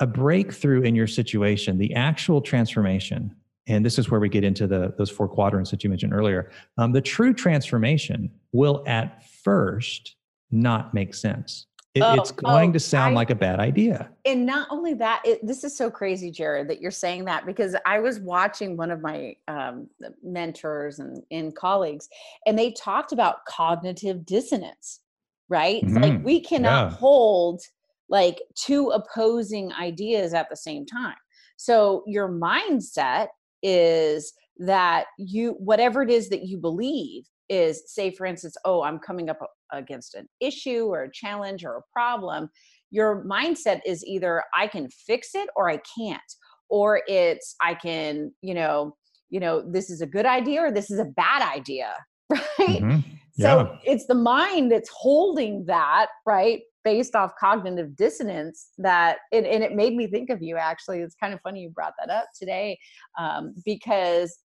a 0.00 0.06
breakthrough 0.06 0.82
in 0.82 0.94
your 0.94 1.06
situation, 1.06 1.78
the 1.78 1.94
actual 1.94 2.40
transformation. 2.40 3.34
And 3.68 3.84
this 3.84 3.98
is 3.98 4.10
where 4.10 4.20
we 4.20 4.28
get 4.28 4.44
into 4.44 4.66
the 4.66 4.94
those 4.98 5.10
four 5.10 5.28
quadrants 5.28 5.70
that 5.70 5.82
you 5.82 5.90
mentioned 5.90 6.12
earlier. 6.12 6.50
Um, 6.78 6.92
the 6.92 7.00
true 7.00 7.32
transformation 7.32 8.30
will 8.52 8.84
at 8.86 9.24
first 9.28 10.16
not 10.50 10.94
make 10.94 11.14
sense 11.14 11.66
it, 11.96 12.02
oh, 12.02 12.12
it's 12.12 12.30
going 12.30 12.70
oh, 12.70 12.72
to 12.74 12.80
sound 12.80 13.14
I, 13.14 13.16
like 13.16 13.30
a 13.30 13.34
bad 13.34 13.58
idea. 13.58 14.10
And 14.26 14.44
not 14.44 14.68
only 14.70 14.92
that, 14.94 15.22
it, 15.24 15.44
this 15.44 15.64
is 15.64 15.74
so 15.74 15.90
crazy, 15.90 16.30
Jarrod, 16.30 16.68
that 16.68 16.78
you're 16.78 16.90
saying 16.90 17.24
that 17.24 17.46
because 17.46 17.74
I 17.86 18.00
was 18.00 18.20
watching 18.20 18.76
one 18.76 18.90
of 18.90 19.00
my 19.00 19.34
um, 19.48 19.88
mentors 20.22 20.98
and, 20.98 21.22
and 21.30 21.56
colleagues, 21.56 22.10
and 22.44 22.58
they 22.58 22.72
talked 22.72 23.12
about 23.12 23.46
cognitive 23.46 24.26
dissonance, 24.26 25.00
right? 25.48 25.82
Mm-hmm. 25.82 26.02
Like 26.02 26.22
we 26.22 26.38
cannot 26.38 26.90
yeah. 26.90 26.96
hold 26.98 27.62
like 28.10 28.42
two 28.54 28.90
opposing 28.90 29.72
ideas 29.72 30.34
at 30.34 30.50
the 30.50 30.56
same 30.56 30.84
time. 30.84 31.16
So 31.56 32.04
your 32.06 32.28
mindset 32.28 33.28
is 33.62 34.34
that 34.58 35.06
you, 35.16 35.52
whatever 35.52 36.02
it 36.02 36.10
is 36.10 36.28
that 36.28 36.42
you 36.42 36.58
believe, 36.58 37.26
is 37.48 37.82
say 37.86 38.10
for 38.10 38.26
instance 38.26 38.56
oh 38.64 38.82
i'm 38.82 38.98
coming 38.98 39.28
up 39.28 39.38
against 39.72 40.14
an 40.14 40.26
issue 40.40 40.86
or 40.86 41.04
a 41.04 41.12
challenge 41.12 41.64
or 41.64 41.76
a 41.76 41.82
problem 41.92 42.48
your 42.90 43.24
mindset 43.24 43.80
is 43.84 44.04
either 44.04 44.42
i 44.54 44.66
can 44.66 44.88
fix 44.88 45.30
it 45.34 45.48
or 45.56 45.70
i 45.70 45.78
can't 45.98 46.20
or 46.68 47.02
it's 47.06 47.54
i 47.62 47.74
can 47.74 48.32
you 48.42 48.54
know 48.54 48.96
you 49.30 49.40
know 49.40 49.62
this 49.70 49.90
is 49.90 50.00
a 50.00 50.06
good 50.06 50.26
idea 50.26 50.60
or 50.60 50.72
this 50.72 50.90
is 50.90 50.98
a 50.98 51.04
bad 51.04 51.42
idea 51.42 51.94
right 52.30 52.42
mm-hmm. 52.58 53.00
yeah. 53.36 53.54
so 53.54 53.78
it's 53.84 54.06
the 54.06 54.14
mind 54.14 54.70
that's 54.70 54.90
holding 54.92 55.64
that 55.66 56.06
right 56.24 56.60
based 56.86 57.16
off 57.16 57.32
cognitive 57.36 57.96
dissonance 57.96 58.68
that 58.78 59.18
and, 59.32 59.44
and, 59.44 59.64
it 59.64 59.74
made 59.74 59.96
me 59.96 60.06
think 60.06 60.30
of 60.30 60.40
you 60.40 60.56
actually. 60.56 61.00
It's 61.00 61.16
kind 61.16 61.34
of 61.34 61.40
funny 61.40 61.62
you 61.62 61.68
brought 61.68 61.94
that 61.98 62.14
up 62.14 62.26
today 62.38 62.78
um, 63.18 63.56
because 63.64 64.38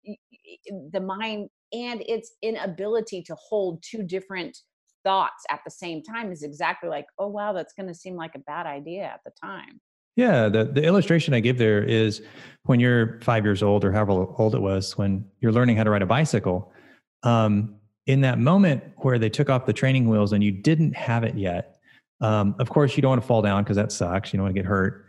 the 0.92 1.00
mind 1.00 1.50
and 1.72 2.02
its 2.02 2.32
inability 2.42 3.22
to 3.22 3.36
hold 3.36 3.84
two 3.84 4.02
different 4.02 4.58
thoughts 5.04 5.44
at 5.52 5.60
the 5.66 5.70
same 5.70 6.02
time 6.02 6.32
is 6.32 6.42
exactly 6.42 6.90
like 6.90 7.06
oh 7.20 7.28
wow 7.28 7.54
that's 7.54 7.74
going 7.74 7.88
to 7.88 7.94
seem 7.94 8.16
like 8.16 8.34
a 8.34 8.40
bad 8.40 8.66
idea 8.66 9.04
at 9.04 9.20
the 9.24 9.32
time. 9.40 9.80
Yeah 10.16 10.50
the, 10.50 10.64
the 10.64 10.84
illustration 10.84 11.36
i 11.36 11.40
give 11.40 11.60
there 11.60 11.84
is 11.84 12.24
when 12.64 12.80
you're 12.80 13.20
five 13.22 13.46
years 13.46 13.62
old 13.62 13.86
or 13.86 13.92
however 13.92 14.12
old 14.12 14.56
it 14.56 14.62
was 14.62 14.98
when 14.98 15.26
you're 15.42 15.52
learning 15.52 15.78
how 15.78 15.84
to 15.84 15.92
ride 15.92 16.02
a 16.02 16.08
bicycle 16.08 16.74
um, 17.22 17.76
in 18.08 18.22
that 18.22 18.40
moment 18.40 18.84
where 18.98 19.20
they 19.20 19.30
took 19.30 19.50
off 19.50 19.68
the 19.68 19.74
training 19.74 20.10
wheels 20.10 20.34
and 20.34 20.44
you 20.44 20.52
didn't 20.52 20.96
have 20.96 21.24
it 21.24 21.36
yet 21.36 21.81
um, 22.22 22.56
of 22.60 22.70
course 22.70 22.96
you 22.96 23.01
don't 23.01 23.10
want 23.10 23.22
to 23.22 23.28
fall 23.28 23.42
down 23.42 23.63
because 23.63 23.75
that 23.75 23.92
sucks 23.92 24.32
you 24.32 24.38
don't 24.38 24.46
want 24.46 24.56
to 24.56 24.60
get 24.60 24.68
hurt 24.68 25.06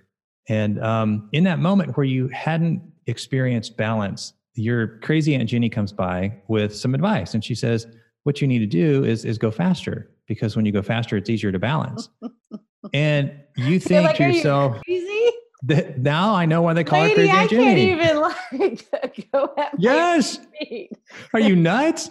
and 0.49 0.83
um, 0.83 1.29
in 1.33 1.45
that 1.45 1.59
moment 1.59 1.97
where 1.97 2.05
you 2.05 2.29
hadn't 2.29 2.83
experienced 3.07 3.77
balance 3.77 4.33
your 4.55 4.99
crazy 4.99 5.35
aunt 5.35 5.49
Jenny 5.49 5.69
comes 5.69 5.93
by 5.93 6.33
with 6.49 6.77
some 6.77 6.95
advice, 6.95 7.35
and 7.35 7.45
she 7.45 7.55
says, 7.55 7.87
"What 8.25 8.41
you 8.41 8.47
need 8.49 8.59
to 8.59 8.67
do 8.67 9.05
is 9.05 9.25
is 9.25 9.39
go 9.39 9.51
faster 9.51 10.11
because 10.27 10.57
when 10.57 10.67
you 10.67 10.73
go 10.73 10.83
faster, 10.83 11.17
it's 11.17 11.31
easier 11.31 11.53
to 11.53 11.59
balance." 11.59 12.09
and 12.93 13.33
you 13.57 13.81
think 13.81 14.07
like, 14.07 14.17
to 14.17 14.25
yourself, 14.25 14.81
you 14.87 15.33
that 15.65 16.01
now 16.01 16.35
I 16.35 16.45
know 16.45 16.61
why 16.63 16.75
they 16.75 16.85
call 16.85 17.01
Lady, 17.01 17.11
her 17.11 17.17
crazy 17.17 17.31
Aunt 17.31 17.51
Jenny. 17.51 17.93
I 17.95 17.97
can't 17.97 18.59
even 18.59 18.79
like 19.03 19.29
go 19.33 19.55
at 19.57 19.75
yes. 19.79 20.39
Are 21.33 21.41
you 21.41 21.57
nuts? 21.57 22.11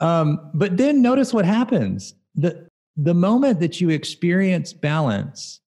Um, 0.00 0.50
but 0.54 0.76
then 0.76 1.02
notice 1.02 1.32
what 1.32 1.44
happens. 1.44 2.14
the 2.34 2.68
The 2.96 3.14
moment 3.14 3.60
that 3.60 3.80
you 3.80 3.90
experience 3.90 4.72
balance, 4.72 5.60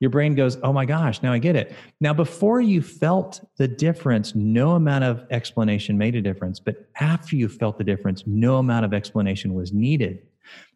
your 0.00 0.10
brain 0.10 0.34
goes, 0.34 0.56
oh 0.62 0.72
my 0.72 0.86
gosh, 0.86 1.22
now 1.22 1.32
I 1.32 1.38
get 1.38 1.56
it. 1.56 1.74
Now, 2.00 2.14
before 2.14 2.60
you 2.60 2.80
felt 2.80 3.44
the 3.58 3.68
difference, 3.68 4.34
no 4.34 4.72
amount 4.72 5.04
of 5.04 5.26
explanation 5.30 5.98
made 5.98 6.14
a 6.14 6.22
difference. 6.22 6.58
But 6.58 6.88
after 7.00 7.36
you 7.36 7.48
felt 7.48 7.76
the 7.76 7.84
difference, 7.84 8.24
no 8.26 8.56
amount 8.56 8.86
of 8.86 8.94
explanation 8.94 9.52
was 9.52 9.72
needed. 9.72 10.22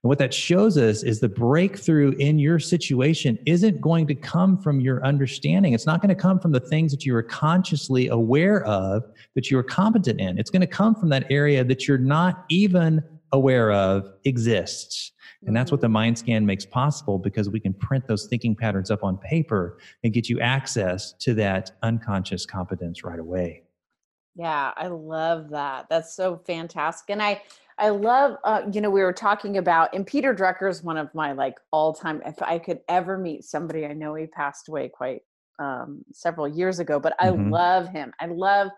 And 0.02 0.08
what 0.08 0.18
that 0.18 0.34
shows 0.34 0.76
us 0.76 1.02
is 1.02 1.20
the 1.20 1.28
breakthrough 1.28 2.12
in 2.18 2.38
your 2.38 2.58
situation 2.58 3.38
isn't 3.46 3.80
going 3.80 4.06
to 4.08 4.14
come 4.14 4.58
from 4.58 4.78
your 4.80 5.04
understanding. 5.04 5.72
It's 5.72 5.86
not 5.86 6.02
going 6.02 6.14
to 6.14 6.20
come 6.20 6.38
from 6.38 6.52
the 6.52 6.60
things 6.60 6.92
that 6.92 7.06
you 7.06 7.16
are 7.16 7.22
consciously 7.22 8.08
aware 8.08 8.62
of 8.64 9.04
that 9.34 9.50
you 9.50 9.58
are 9.58 9.62
competent 9.62 10.20
in. 10.20 10.38
It's 10.38 10.50
going 10.50 10.60
to 10.60 10.66
come 10.66 10.94
from 10.94 11.08
that 11.08 11.26
area 11.30 11.64
that 11.64 11.88
you're 11.88 11.98
not 11.98 12.44
even 12.50 13.02
aware 13.34 13.72
of 13.72 14.08
exists. 14.24 15.12
And 15.46 15.54
that's 15.54 15.70
what 15.70 15.82
the 15.82 15.88
mind 15.88 16.16
scan 16.16 16.46
makes 16.46 16.64
possible 16.64 17.18
because 17.18 17.50
we 17.50 17.60
can 17.60 17.74
print 17.74 18.06
those 18.08 18.26
thinking 18.26 18.56
patterns 18.56 18.90
up 18.90 19.04
on 19.04 19.18
paper 19.18 19.78
and 20.02 20.12
get 20.12 20.28
you 20.28 20.40
access 20.40 21.12
to 21.20 21.34
that 21.34 21.72
unconscious 21.82 22.46
competence 22.46 23.04
right 23.04 23.18
away. 23.18 23.64
Yeah, 24.36 24.72
I 24.76 24.86
love 24.86 25.50
that. 25.50 25.86
That's 25.90 26.16
so 26.16 26.40
fantastic. 26.46 27.10
And 27.10 27.22
I 27.22 27.42
I 27.76 27.88
love 27.88 28.36
uh, 28.44 28.62
you 28.72 28.80
know 28.80 28.90
we 28.90 29.02
were 29.02 29.12
talking 29.12 29.58
about 29.58 29.94
and 29.94 30.06
Peter 30.06 30.34
Drucker 30.34 30.70
is 30.70 30.82
one 30.82 30.96
of 30.96 31.14
my 31.14 31.32
like 31.32 31.58
all-time 31.72 32.22
if 32.24 32.40
I 32.40 32.58
could 32.58 32.80
ever 32.88 33.18
meet 33.18 33.44
somebody 33.44 33.84
I 33.84 33.92
know 33.92 34.14
he 34.14 34.26
passed 34.26 34.68
away 34.68 34.88
quite 34.88 35.22
um 35.58 36.04
several 36.12 36.48
years 36.48 36.78
ago, 36.78 36.98
but 36.98 37.14
I 37.20 37.28
mm-hmm. 37.28 37.50
love 37.50 37.88
him. 37.88 38.12
I 38.18 38.26
love 38.26 38.70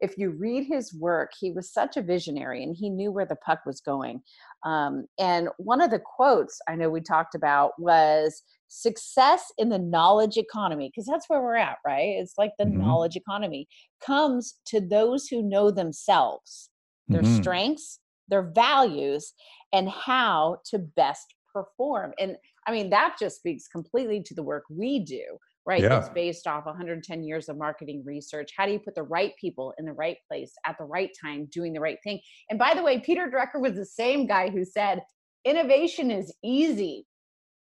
if 0.00 0.18
you 0.18 0.30
read 0.30 0.66
his 0.66 0.94
work, 0.94 1.30
he 1.38 1.50
was 1.50 1.72
such 1.72 1.96
a 1.96 2.02
visionary 2.02 2.62
and 2.62 2.76
he 2.76 2.90
knew 2.90 3.12
where 3.12 3.26
the 3.26 3.36
puck 3.36 3.60
was 3.64 3.80
going. 3.80 4.20
Um, 4.64 5.06
and 5.18 5.48
one 5.58 5.80
of 5.80 5.90
the 5.90 6.00
quotes 6.00 6.58
I 6.68 6.74
know 6.74 6.90
we 6.90 7.00
talked 7.00 7.34
about 7.34 7.72
was 7.78 8.42
success 8.68 9.52
in 9.56 9.68
the 9.68 9.78
knowledge 9.78 10.36
economy, 10.36 10.90
because 10.90 11.06
that's 11.06 11.28
where 11.28 11.42
we're 11.42 11.56
at, 11.56 11.78
right? 11.86 12.16
It's 12.18 12.34
like 12.36 12.52
the 12.58 12.64
mm-hmm. 12.64 12.80
knowledge 12.80 13.16
economy 13.16 13.68
comes 14.04 14.56
to 14.66 14.80
those 14.80 15.28
who 15.28 15.42
know 15.42 15.70
themselves, 15.70 16.70
their 17.08 17.22
mm-hmm. 17.22 17.40
strengths, 17.40 18.00
their 18.28 18.50
values, 18.54 19.32
and 19.72 19.88
how 19.88 20.58
to 20.70 20.78
best 20.78 21.34
perform. 21.52 22.12
And 22.18 22.36
I 22.66 22.72
mean, 22.72 22.90
that 22.90 23.16
just 23.18 23.36
speaks 23.36 23.68
completely 23.68 24.22
to 24.22 24.34
the 24.34 24.42
work 24.42 24.64
we 24.68 24.98
do 24.98 25.22
right? 25.66 25.82
Yeah. 25.82 25.88
That's 25.88 26.08
based 26.10 26.46
off 26.46 26.66
110 26.66 27.22
years 27.22 27.48
of 27.48 27.56
marketing 27.56 28.02
research. 28.04 28.50
How 28.56 28.66
do 28.66 28.72
you 28.72 28.78
put 28.78 28.94
the 28.94 29.02
right 29.02 29.32
people 29.40 29.72
in 29.78 29.86
the 29.86 29.92
right 29.92 30.18
place 30.28 30.52
at 30.66 30.76
the 30.78 30.84
right 30.84 31.10
time 31.22 31.48
doing 31.50 31.72
the 31.72 31.80
right 31.80 31.98
thing? 32.04 32.20
And 32.50 32.58
by 32.58 32.74
the 32.74 32.82
way, 32.82 33.00
Peter 33.00 33.30
Drucker 33.30 33.60
was 33.60 33.74
the 33.74 33.86
same 33.86 34.26
guy 34.26 34.50
who 34.50 34.64
said, 34.64 35.00
innovation 35.44 36.10
is 36.10 36.32
easy. 36.42 37.06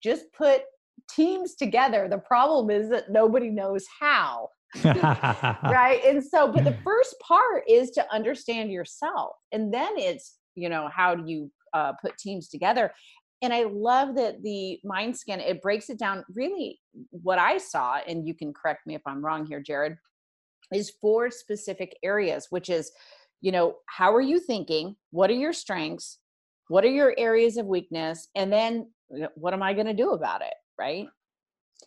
Just 0.02 0.24
put 0.36 0.62
teams 1.10 1.54
together. 1.54 2.08
The 2.08 2.18
problem 2.18 2.70
is 2.70 2.88
that 2.90 3.10
nobody 3.10 3.50
knows 3.50 3.84
how. 4.00 4.48
right. 4.84 6.00
And 6.04 6.24
so, 6.24 6.50
but 6.52 6.64
the 6.64 6.76
first 6.84 7.14
part 7.20 7.64
is 7.68 7.90
to 7.92 8.12
understand 8.12 8.70
yourself. 8.70 9.32
And 9.52 9.72
then 9.72 9.92
it's, 9.96 10.36
you 10.54 10.68
know, 10.68 10.88
how 10.94 11.14
do 11.14 11.30
you 11.30 11.50
uh, 11.74 11.92
put 12.02 12.16
teams 12.18 12.48
together? 12.48 12.92
And 13.42 13.52
i 13.52 13.64
love 13.64 14.16
that 14.16 14.42
the 14.42 14.78
mind 14.84 15.16
scan 15.16 15.40
it 15.40 15.62
breaks 15.62 15.88
it 15.88 15.98
down 15.98 16.24
really 16.34 16.78
what 17.10 17.38
i 17.38 17.56
saw 17.56 17.98
and 18.06 18.26
you 18.26 18.34
can 18.34 18.52
correct 18.52 18.86
me 18.86 18.94
if 18.94 19.02
i'm 19.06 19.24
wrong 19.24 19.46
here 19.46 19.62
jarrod 19.62 19.96
is 20.74 20.92
four 21.00 21.30
specific 21.30 21.96
areas 22.02 22.46
which 22.50 22.68
is 22.68 22.92
you 23.40 23.52
know 23.52 23.76
how 23.86 24.14
are 24.14 24.20
you 24.20 24.38
thinking? 24.38 24.96
What 25.10 25.30
are 25.30 25.34
your 25.34 25.52
strengths? 25.52 26.18
What 26.68 26.84
are 26.84 26.90
your 26.90 27.14
areas 27.16 27.56
of 27.56 27.66
weakness? 27.66 28.28
And 28.34 28.52
then 28.52 28.90
what 29.34 29.54
am 29.54 29.62
i 29.62 29.74
going 29.74 29.86
to 29.86 29.94
do 29.94 30.10
about 30.10 30.42
it 30.42 30.54
right? 30.78 31.06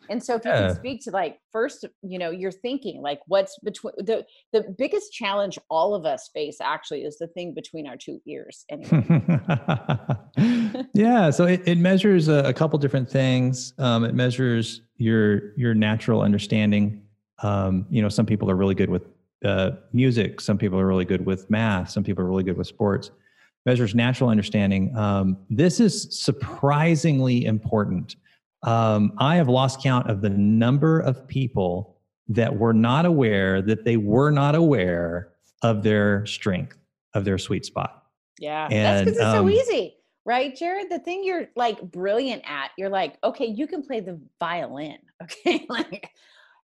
And 0.10 0.22
so 0.22 0.36
if 0.36 0.44
you 0.44 0.52
can 0.52 0.76
speak 0.76 1.04
to 1.04 1.12
like 1.12 1.38
first 1.52 1.86
you 2.02 2.20
know 2.20 2.32
you're 2.32 2.52
thinking 2.52 3.02
like 3.02 3.20
what's 3.28 3.58
between 3.64 3.94
the 3.98 4.26
the 4.52 4.76
biggest 4.78 5.14
challenge 5.14 5.58
all 5.70 5.96
of 5.96 6.06
us 6.06 6.30
face 6.34 6.58
actually 6.62 7.04
is 7.04 7.18
the 7.18 7.28
thing 7.28 7.54
between 7.54 7.88
our 7.88 7.96
two 7.96 8.20
ears 8.28 8.66
anyway 8.70 9.06
yeah 10.94 11.30
so 11.30 11.46
it, 11.46 11.62
it 11.66 11.78
measures 11.78 12.28
a, 12.28 12.44
a, 12.46 12.54
couple 12.54 12.78
different 12.80 13.10
things. 13.10 13.74
Um, 13.78 14.04
it 14.04 14.14
measures 14.14 14.82
your 14.98 15.56
your 15.58 15.74
natural 15.74 16.22
understanding. 16.22 17.02
Um, 17.42 17.86
you 17.90 18.02
know 18.02 18.10
some 18.10 18.26
people 18.26 18.50
are 18.50 18.56
really 18.56 18.76
good 18.76 18.90
with 18.90 19.04
uh, 19.44 19.72
music 19.92 20.40
some 20.40 20.58
people 20.58 20.80
are 20.80 20.88
really 20.88 21.04
good 21.04 21.26
with 21.26 21.50
math 21.50 21.90
some 21.90 22.02
people 22.02 22.24
are 22.24 22.28
really 22.28 22.44
good 22.44 22.58
with 22.58 22.68
sports. 22.68 23.12
Measures 23.66 23.96
natural 23.96 24.30
understanding. 24.30 24.96
Um, 24.98 25.38
this 25.50 25.80
is 25.80 26.20
surprisingly 26.20 27.46
important. 27.46 28.18
Um, 28.64 29.14
I 29.20 29.38
have 29.38 29.48
lost 29.48 29.82
count 29.82 30.10
of 30.10 30.22
the 30.22 30.30
number 30.30 31.00
of 31.00 31.28
people 31.28 31.98
that 32.28 32.58
were 32.58 32.74
not 32.74 33.06
aware 33.06 33.62
that 33.62 33.84
they 33.86 33.98
were 33.98 34.32
not 34.32 34.56
aware 34.56 35.30
of 35.62 35.84
their 35.84 36.26
strength, 36.26 36.78
of 37.14 37.26
their 37.26 37.38
sweet 37.38 37.66
spot. 37.66 38.04
Yeah, 38.40 38.68
and, 38.70 38.74
that's 38.74 39.02
because 39.02 39.18
it's 39.18 39.26
um, 39.26 39.48
so 39.48 39.50
easy, 39.50 39.96
right, 40.26 40.56
Jarrod? 40.56 40.90
The 40.90 41.00
thing 41.00 41.24
you're 41.24 41.48
like 41.56 41.82
brilliant 41.82 42.44
at, 42.46 42.72
you're 42.78 42.90
like, 42.90 43.18
okay, 43.24 43.46
you 43.46 43.68
can 43.68 43.84
play 43.84 44.00
the 44.00 44.20
violin, 44.40 44.98
okay, 45.24 45.66
like, 45.70 46.10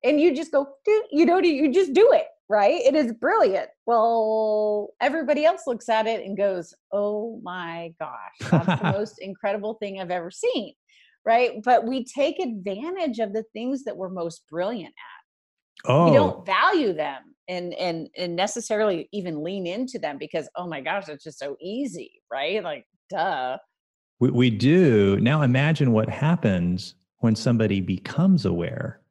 and 0.03 0.19
you 0.21 0.35
just 0.35 0.51
go, 0.51 0.67
dude, 0.85 1.03
you 1.11 1.25
know, 1.25 1.39
you 1.39 1.73
just 1.73 1.93
do 1.93 2.11
it, 2.13 2.27
right? 2.49 2.81
It 2.81 2.95
is 2.95 3.13
brilliant. 3.13 3.69
Well, 3.85 4.89
everybody 5.01 5.45
else 5.45 5.63
looks 5.65 5.89
at 5.89 6.07
it 6.07 6.25
and 6.25 6.37
goes, 6.37 6.73
oh 6.91 7.39
my 7.43 7.93
gosh, 7.99 8.51
that's 8.51 8.81
the 8.81 8.91
most 8.97 9.19
incredible 9.19 9.75
thing 9.75 9.99
I've 9.99 10.11
ever 10.11 10.31
seen 10.31 10.73
right? 11.27 11.61
But 11.61 11.85
we 11.85 12.05
take 12.05 12.39
advantage 12.39 13.19
of 13.19 13.33
the 13.33 13.43
things 13.51 13.83
that 13.83 13.97
we're 13.97 14.09
most 14.09 14.43
brilliant 14.49 14.93
at. 14.95 15.91
Oh. 15.91 16.05
We 16.09 16.15
don't 16.15 16.45
value 16.45 16.93
them 16.93 17.21
and 17.49 17.73
and 17.75 18.09
and 18.17 18.35
necessarily 18.35 19.09
even 19.11 19.43
lean 19.43 19.67
into 19.67 19.99
them 19.99 20.17
because 20.17 20.49
oh 20.55 20.67
my 20.67 20.81
gosh, 20.81 21.09
it's 21.09 21.25
just 21.25 21.37
so 21.37 21.57
easy, 21.61 22.13
right? 22.31 22.63
Like 22.63 22.85
duh. 23.09 23.57
We 24.19 24.31
we 24.31 24.49
do. 24.49 25.19
Now 25.19 25.41
imagine 25.41 25.91
what 25.91 26.09
happens 26.09 26.95
when 27.19 27.35
somebody 27.35 27.81
becomes 27.81 28.45
aware 28.45 29.01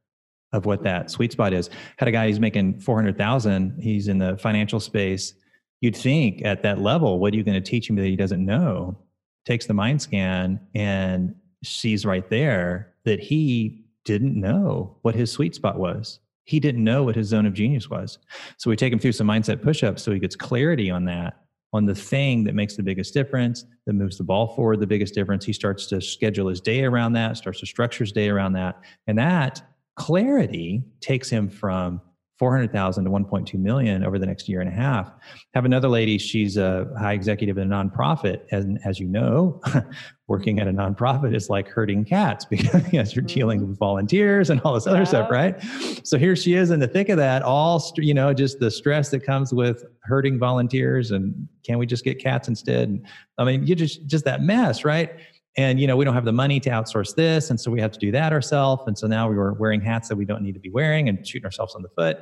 of 0.52 0.66
what 0.66 0.82
that 0.82 1.10
sweet 1.10 1.32
spot 1.32 1.52
is. 1.52 1.70
Had 1.98 2.08
a 2.08 2.12
guy 2.12 2.28
who's 2.28 2.40
making 2.40 2.80
400,000, 2.80 3.78
he's 3.80 4.08
in 4.08 4.18
the 4.18 4.36
financial 4.38 4.80
space. 4.80 5.34
You'd 5.80 5.96
think 5.96 6.44
at 6.44 6.62
that 6.62 6.80
level, 6.80 7.18
what 7.18 7.34
are 7.34 7.36
you 7.36 7.42
going 7.42 7.60
to 7.60 7.70
teach 7.70 7.90
him 7.90 7.96
that 7.96 8.04
he 8.04 8.16
doesn't 8.16 8.44
know? 8.44 8.96
Takes 9.44 9.66
the 9.66 9.74
mind 9.74 10.00
scan 10.00 10.60
and 10.74 11.34
sees 11.62 12.06
right 12.06 12.28
there 12.30 12.94
that 13.04 13.20
he 13.20 13.84
didn't 14.04 14.38
know 14.38 14.96
what 15.02 15.14
his 15.14 15.30
sweet 15.30 15.54
spot 15.54 15.78
was. 15.78 16.20
He 16.44 16.60
didn't 16.60 16.84
know 16.84 17.02
what 17.02 17.16
his 17.16 17.28
zone 17.28 17.44
of 17.44 17.54
genius 17.54 17.90
was. 17.90 18.18
So 18.56 18.70
we 18.70 18.76
take 18.76 18.92
him 18.92 18.98
through 18.98 19.12
some 19.12 19.26
mindset 19.26 19.62
push 19.62 19.82
ups 19.82 20.02
so 20.02 20.12
he 20.12 20.20
gets 20.20 20.36
clarity 20.36 20.90
on 20.90 21.04
that, 21.06 21.42
on 21.76 21.86
the 21.86 21.94
thing 21.94 22.44
that 22.44 22.54
makes 22.54 22.76
the 22.76 22.82
biggest 22.82 23.14
difference, 23.14 23.64
that 23.86 23.92
moves 23.92 24.18
the 24.18 24.24
ball 24.24 24.54
forward 24.54 24.80
the 24.80 24.86
biggest 24.86 25.14
difference. 25.14 25.44
He 25.44 25.52
starts 25.52 25.86
to 25.86 26.00
schedule 26.00 26.48
his 26.48 26.60
day 26.60 26.84
around 26.84 27.12
that, 27.12 27.36
starts 27.36 27.60
to 27.60 27.66
structure 27.66 28.04
his 28.04 28.12
day 28.12 28.28
around 28.28 28.54
that. 28.54 28.80
And 29.06 29.18
that 29.18 29.62
clarity 29.94 30.82
takes 31.00 31.30
him 31.30 31.48
from 31.48 32.00
400,000 32.38 33.04
to 33.04 33.10
1.2 33.10 33.54
million 33.54 34.04
over 34.04 34.18
the 34.18 34.26
next 34.26 34.48
year 34.48 34.60
and 34.60 34.68
a 34.68 34.72
half. 34.72 35.10
Have 35.54 35.64
another 35.64 35.88
lady, 35.88 36.18
she's 36.18 36.58
a 36.58 36.86
high 36.98 37.14
executive 37.14 37.56
in 37.56 37.72
a 37.72 37.74
nonprofit. 37.74 38.42
And 38.50 38.78
as 38.84 39.00
you 39.00 39.08
know, 39.08 39.60
working 40.28 40.58
at 40.58 40.68
a 40.68 40.72
nonprofit 40.72 41.34
is 41.34 41.48
like 41.48 41.66
herding 41.68 42.04
cats 42.04 42.44
because 42.50 43.14
you're 43.14 43.24
dealing 43.24 43.60
mm-hmm. 43.60 43.70
with 43.70 43.78
volunteers 43.78 44.50
and 44.50 44.60
all 44.62 44.74
this 44.74 44.86
other 44.86 44.98
yeah. 44.98 45.04
stuff, 45.04 45.30
right? 45.30 45.58
So 46.04 46.18
here 46.18 46.36
she 46.36 46.54
is 46.54 46.70
in 46.70 46.80
the 46.80 46.88
thick 46.88 47.08
of 47.08 47.16
that, 47.16 47.42
all, 47.42 47.82
you 47.96 48.12
know, 48.12 48.34
just 48.34 48.60
the 48.60 48.70
stress 48.70 49.08
that 49.10 49.24
comes 49.24 49.54
with 49.54 49.84
herding 50.02 50.38
volunteers 50.38 51.12
and 51.12 51.48
can 51.64 51.78
we 51.78 51.86
just 51.86 52.04
get 52.04 52.18
cats 52.18 52.48
instead? 52.48 53.02
I 53.38 53.44
mean, 53.44 53.66
you 53.66 53.74
just, 53.74 54.06
just 54.06 54.24
that 54.26 54.42
mess, 54.42 54.84
right? 54.84 55.10
And 55.56 55.80
you 55.80 55.86
know 55.86 55.96
we 55.96 56.04
don't 56.04 56.14
have 56.14 56.24
the 56.24 56.32
money 56.32 56.60
to 56.60 56.70
outsource 56.70 57.14
this 57.14 57.50
and 57.50 57.60
so 57.60 57.70
we 57.70 57.80
have 57.80 57.92
to 57.92 57.98
do 57.98 58.10
that 58.12 58.32
ourselves 58.32 58.82
and 58.86 58.96
so 58.96 59.06
now 59.06 59.28
we 59.28 59.36
were 59.36 59.54
wearing 59.54 59.80
hats 59.80 60.08
that 60.08 60.16
we 60.16 60.24
don't 60.24 60.42
need 60.42 60.54
to 60.54 60.60
be 60.60 60.70
wearing 60.70 61.08
and 61.08 61.26
shooting 61.26 61.44
ourselves 61.44 61.74
on 61.74 61.82
the 61.82 61.88
foot. 61.90 62.18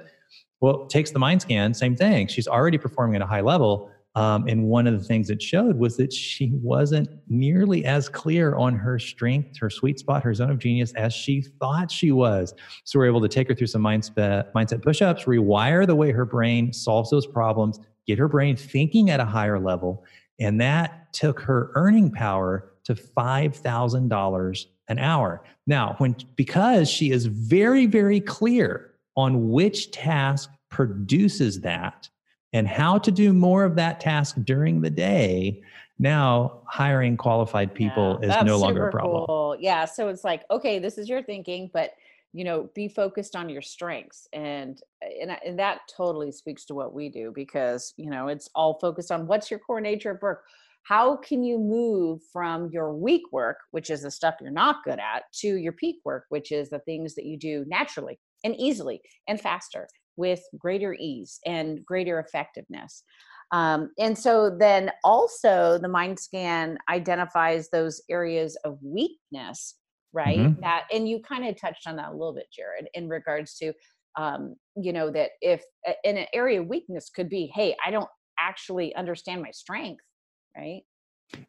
Well 0.60 0.86
takes 0.86 1.10
the 1.10 1.18
mind 1.18 1.42
scan 1.42 1.74
same 1.74 1.96
thing. 1.96 2.26
She's 2.26 2.48
already 2.48 2.78
performing 2.78 3.16
at 3.16 3.22
a 3.22 3.26
high 3.26 3.40
level 3.40 3.90
um, 4.16 4.46
and 4.46 4.66
one 4.66 4.86
of 4.86 4.96
the 4.96 5.04
things 5.04 5.28
it 5.28 5.42
showed 5.42 5.76
was 5.76 5.96
that 5.96 6.12
she 6.12 6.52
wasn't 6.62 7.08
nearly 7.28 7.84
as 7.84 8.08
clear 8.08 8.54
on 8.54 8.76
her 8.76 8.98
strength 8.98 9.58
her 9.58 9.68
sweet 9.68 9.98
spot 9.98 10.22
her 10.22 10.32
zone 10.32 10.50
of 10.50 10.58
genius 10.58 10.92
as 10.94 11.12
she 11.12 11.42
thought 11.42 11.90
she 11.90 12.12
was. 12.12 12.54
So 12.84 12.98
we're 12.98 13.06
able 13.06 13.22
to 13.22 13.28
take 13.28 13.48
her 13.48 13.54
through 13.54 13.66
some 13.66 13.82
mindset 13.82 14.52
mindset 14.52 14.82
push-ups 14.82 15.24
rewire 15.24 15.86
the 15.86 15.96
way 15.96 16.12
her 16.12 16.24
brain 16.24 16.72
solves 16.72 17.10
those 17.10 17.26
problems 17.26 17.80
get 18.06 18.18
her 18.18 18.28
brain 18.28 18.54
thinking 18.54 19.10
at 19.10 19.18
a 19.18 19.24
higher 19.24 19.58
level 19.58 20.04
and 20.38 20.60
that 20.60 21.12
took 21.12 21.40
her 21.40 21.70
earning 21.74 22.10
power 22.10 22.73
to 22.84 22.94
$5,000 22.94 24.66
an 24.88 24.98
hour. 24.98 25.42
Now, 25.66 25.94
when 25.98 26.16
because 26.36 26.90
she 26.90 27.10
is 27.10 27.26
very 27.26 27.86
very 27.86 28.20
clear 28.20 28.92
on 29.16 29.50
which 29.50 29.90
task 29.90 30.50
produces 30.70 31.60
that 31.60 32.08
and 32.52 32.68
how 32.68 32.98
to 32.98 33.10
do 33.10 33.32
more 33.32 33.64
of 33.64 33.76
that 33.76 34.00
task 34.00 34.36
during 34.44 34.80
the 34.80 34.90
day, 34.90 35.62
now 35.98 36.60
hiring 36.66 37.16
qualified 37.16 37.74
people 37.74 38.18
yeah, 38.22 38.40
is 38.40 38.44
no 38.44 38.58
longer 38.58 38.88
a 38.88 38.90
problem. 38.90 39.24
Cool. 39.26 39.56
Yeah, 39.58 39.84
so 39.84 40.08
it's 40.08 40.24
like, 40.24 40.42
okay, 40.50 40.78
this 40.78 40.98
is 40.98 41.08
your 41.08 41.22
thinking, 41.22 41.70
but 41.72 41.94
you 42.34 42.42
know 42.42 42.68
be 42.74 42.88
focused 42.88 43.36
on 43.36 43.48
your 43.48 43.62
strengths 43.62 44.28
and 44.32 44.82
and, 45.00 45.38
and 45.46 45.56
that 45.56 45.82
totally 45.96 46.32
speaks 46.32 46.64
to 46.64 46.74
what 46.74 46.92
we 46.92 47.08
do 47.08 47.30
because 47.32 47.94
you 47.96 48.10
know 48.10 48.26
it's 48.26 48.50
all 48.56 48.74
focused 48.80 49.12
on 49.12 49.28
what's 49.28 49.52
your 49.52 49.60
core 49.60 49.80
nature 49.80 50.10
of 50.10 50.20
work 50.20 50.42
how 50.84 51.16
can 51.16 51.42
you 51.42 51.58
move 51.58 52.20
from 52.32 52.68
your 52.72 52.94
weak 52.94 53.22
work 53.32 53.56
which 53.70 53.90
is 53.90 54.02
the 54.02 54.10
stuff 54.10 54.34
you're 54.40 54.50
not 54.50 54.84
good 54.84 54.98
at 54.98 55.24
to 55.32 55.56
your 55.56 55.72
peak 55.72 55.96
work 56.04 56.24
which 56.28 56.52
is 56.52 56.70
the 56.70 56.78
things 56.80 57.14
that 57.14 57.24
you 57.24 57.38
do 57.38 57.64
naturally 57.66 58.18
and 58.44 58.54
easily 58.56 59.00
and 59.26 59.40
faster 59.40 59.88
with 60.16 60.42
greater 60.58 60.94
ease 60.94 61.40
and 61.44 61.84
greater 61.84 62.20
effectiveness. 62.20 63.02
Um, 63.52 63.90
and 63.98 64.16
so 64.16 64.54
then 64.58 64.90
also 65.02 65.78
the 65.78 65.88
mind 65.88 66.18
scan 66.18 66.78
identifies 66.88 67.68
those 67.70 68.00
areas 68.10 68.56
of 68.64 68.78
weakness 68.82 69.76
right? 70.12 70.38
Mm-hmm. 70.38 70.60
that 70.60 70.84
and 70.92 71.08
you 71.08 71.20
kind 71.20 71.44
of 71.44 71.60
touched 71.60 71.88
on 71.88 71.96
that 71.96 72.10
a 72.10 72.12
little 72.12 72.32
bit 72.32 72.46
jarrod 72.56 72.86
in 72.94 73.08
regards 73.08 73.56
to 73.56 73.72
um, 74.16 74.54
you 74.76 74.92
know 74.92 75.10
that 75.10 75.30
if 75.40 75.62
in 76.04 76.16
an 76.16 76.26
area 76.32 76.60
of 76.60 76.68
weakness 76.68 77.10
could 77.10 77.28
be 77.28 77.50
hey 77.52 77.74
i 77.84 77.90
don't 77.90 78.08
actually 78.38 78.94
understand 78.94 79.42
my 79.42 79.50
strength 79.50 80.04
right 80.56 80.82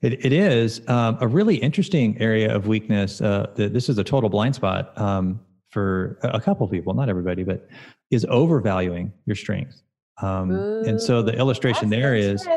it, 0.01 0.25
it 0.25 0.33
is 0.33 0.81
um, 0.87 1.17
a 1.21 1.27
really 1.27 1.55
interesting 1.57 2.19
area 2.19 2.53
of 2.53 2.67
weakness 2.67 3.21
uh, 3.21 3.51
that 3.55 3.73
this 3.73 3.89
is 3.89 3.97
a 3.97 4.03
total 4.03 4.29
blind 4.29 4.55
spot 4.55 4.97
um, 4.99 5.39
for 5.69 6.17
a 6.23 6.39
couple 6.39 6.67
people 6.67 6.93
not 6.93 7.09
everybody 7.09 7.43
but 7.43 7.67
is 8.11 8.25
overvaluing 8.29 9.11
your 9.25 9.35
strength 9.35 9.81
um, 10.21 10.51
Ooh, 10.51 10.83
and 10.85 11.01
so 11.01 11.21
the 11.21 11.33
illustration 11.33 11.89
there 11.89 12.15
is 12.15 12.47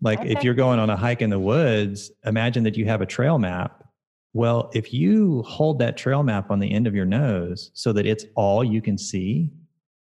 like 0.00 0.18
if 0.24 0.42
you're 0.42 0.54
going 0.54 0.80
on 0.80 0.90
a 0.90 0.96
hike 0.96 1.22
in 1.22 1.30
the 1.30 1.38
woods 1.38 2.10
imagine 2.24 2.64
that 2.64 2.76
you 2.76 2.84
have 2.84 3.00
a 3.00 3.06
trail 3.06 3.38
map 3.38 3.84
well, 4.34 4.68
if 4.74 4.92
you 4.92 5.42
hold 5.44 5.78
that 5.78 5.96
trail 5.96 6.24
map 6.24 6.50
on 6.50 6.58
the 6.58 6.70
end 6.70 6.88
of 6.88 6.94
your 6.94 7.04
nose 7.04 7.70
so 7.72 7.92
that 7.92 8.04
it's 8.04 8.26
all 8.34 8.64
you 8.64 8.82
can 8.82 8.98
see, 8.98 9.52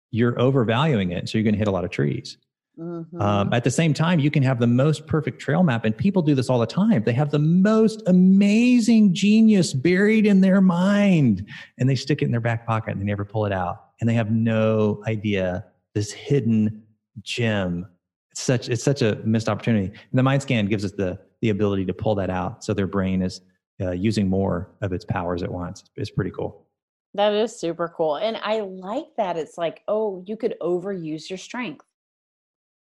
you're 0.10 0.38
overvaluing 0.40 1.12
it. 1.12 1.30
So 1.30 1.38
you're 1.38 1.44
going 1.44 1.54
to 1.54 1.60
hit 1.60 1.68
a 1.68 1.72
lot 1.72 1.86
of 1.86 1.92
trees. 1.92 2.38
Mm-hmm. 2.80 3.22
Um, 3.22 3.54
at 3.54 3.64
the 3.64 3.72
same 3.72 3.94
time, 3.94 4.20
you 4.20 4.32
can 4.32 4.42
have 4.44 4.60
the 4.60 4.68
most 4.68 5.06
perfect 5.06 5.40
trail 5.40 5.62
map, 5.64 5.86
and 5.86 5.96
people 5.96 6.22
do 6.22 6.34
this 6.34 6.50
all 6.50 6.60
the 6.60 6.66
time. 6.66 7.04
They 7.04 7.14
have 7.14 7.30
the 7.30 7.40
most 7.40 8.02
amazing 8.08 9.14
genius 9.14 9.74
buried 9.74 10.26
in 10.26 10.42
their 10.42 10.60
mind, 10.60 11.48
and 11.78 11.88
they 11.88 11.96
stick 11.96 12.22
it 12.22 12.26
in 12.26 12.32
their 12.32 12.42
back 12.42 12.66
pocket 12.66 12.92
and 12.92 13.02
they 13.02 13.06
never 13.06 13.26
pull 13.26 13.46
it 13.46 13.52
out. 13.52 13.90
And 14.00 14.10
they 14.10 14.16
have 14.16 14.32
no 14.32 15.04
idea 15.08 15.66
this 15.94 16.12
hidden 16.12 16.84
gem. 17.22 17.86
It's 18.32 18.42
such 18.42 18.70
it's 18.70 18.84
such 18.84 19.04
a 19.04 19.16
missed 19.24 19.48
opportunity. 19.48 19.88
And 19.88 20.18
the 20.20 20.24
mind 20.24 20.42
scan 20.42 20.66
gives 20.66 20.84
us 20.84 20.94
the 20.94 21.20
the 21.42 21.50
ability 21.50 21.86
to 21.86 21.94
pull 21.94 22.16
that 22.16 22.32
out, 22.32 22.64
so 22.64 22.74
their 22.74 22.88
brain 22.88 23.22
is 23.22 23.42
uh, 23.82 23.92
using 23.92 24.28
more 24.28 24.72
of 24.82 24.94
its 24.94 25.06
powers 25.06 25.44
at 25.44 25.52
once. 25.52 25.84
It's 25.96 26.10
pretty 26.10 26.32
cool. 26.32 26.66
That 27.14 27.34
is 27.34 27.56
super 27.56 27.88
cool. 27.96 28.16
And 28.16 28.38
I 28.38 28.62
like 28.62 29.16
that. 29.18 29.38
It's 29.38 29.58
like, 29.58 29.84
oh, 29.88 30.24
you 30.26 30.36
could 30.36 30.56
overuse 30.62 31.30
your 31.30 31.38
strength. 31.38 31.86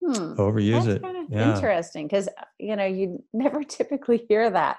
Hmm. 0.03 0.34
Overuse 0.34 0.88
it. 0.88 1.01
Yeah. 1.29 1.55
Interesting. 1.55 2.08
Because, 2.08 2.27
uh, 2.27 2.43
you 2.60 2.75
know, 2.75 2.86
you 2.86 3.24
never 3.34 3.63
typically 3.63 4.25
hear 4.27 4.50
that 4.50 4.77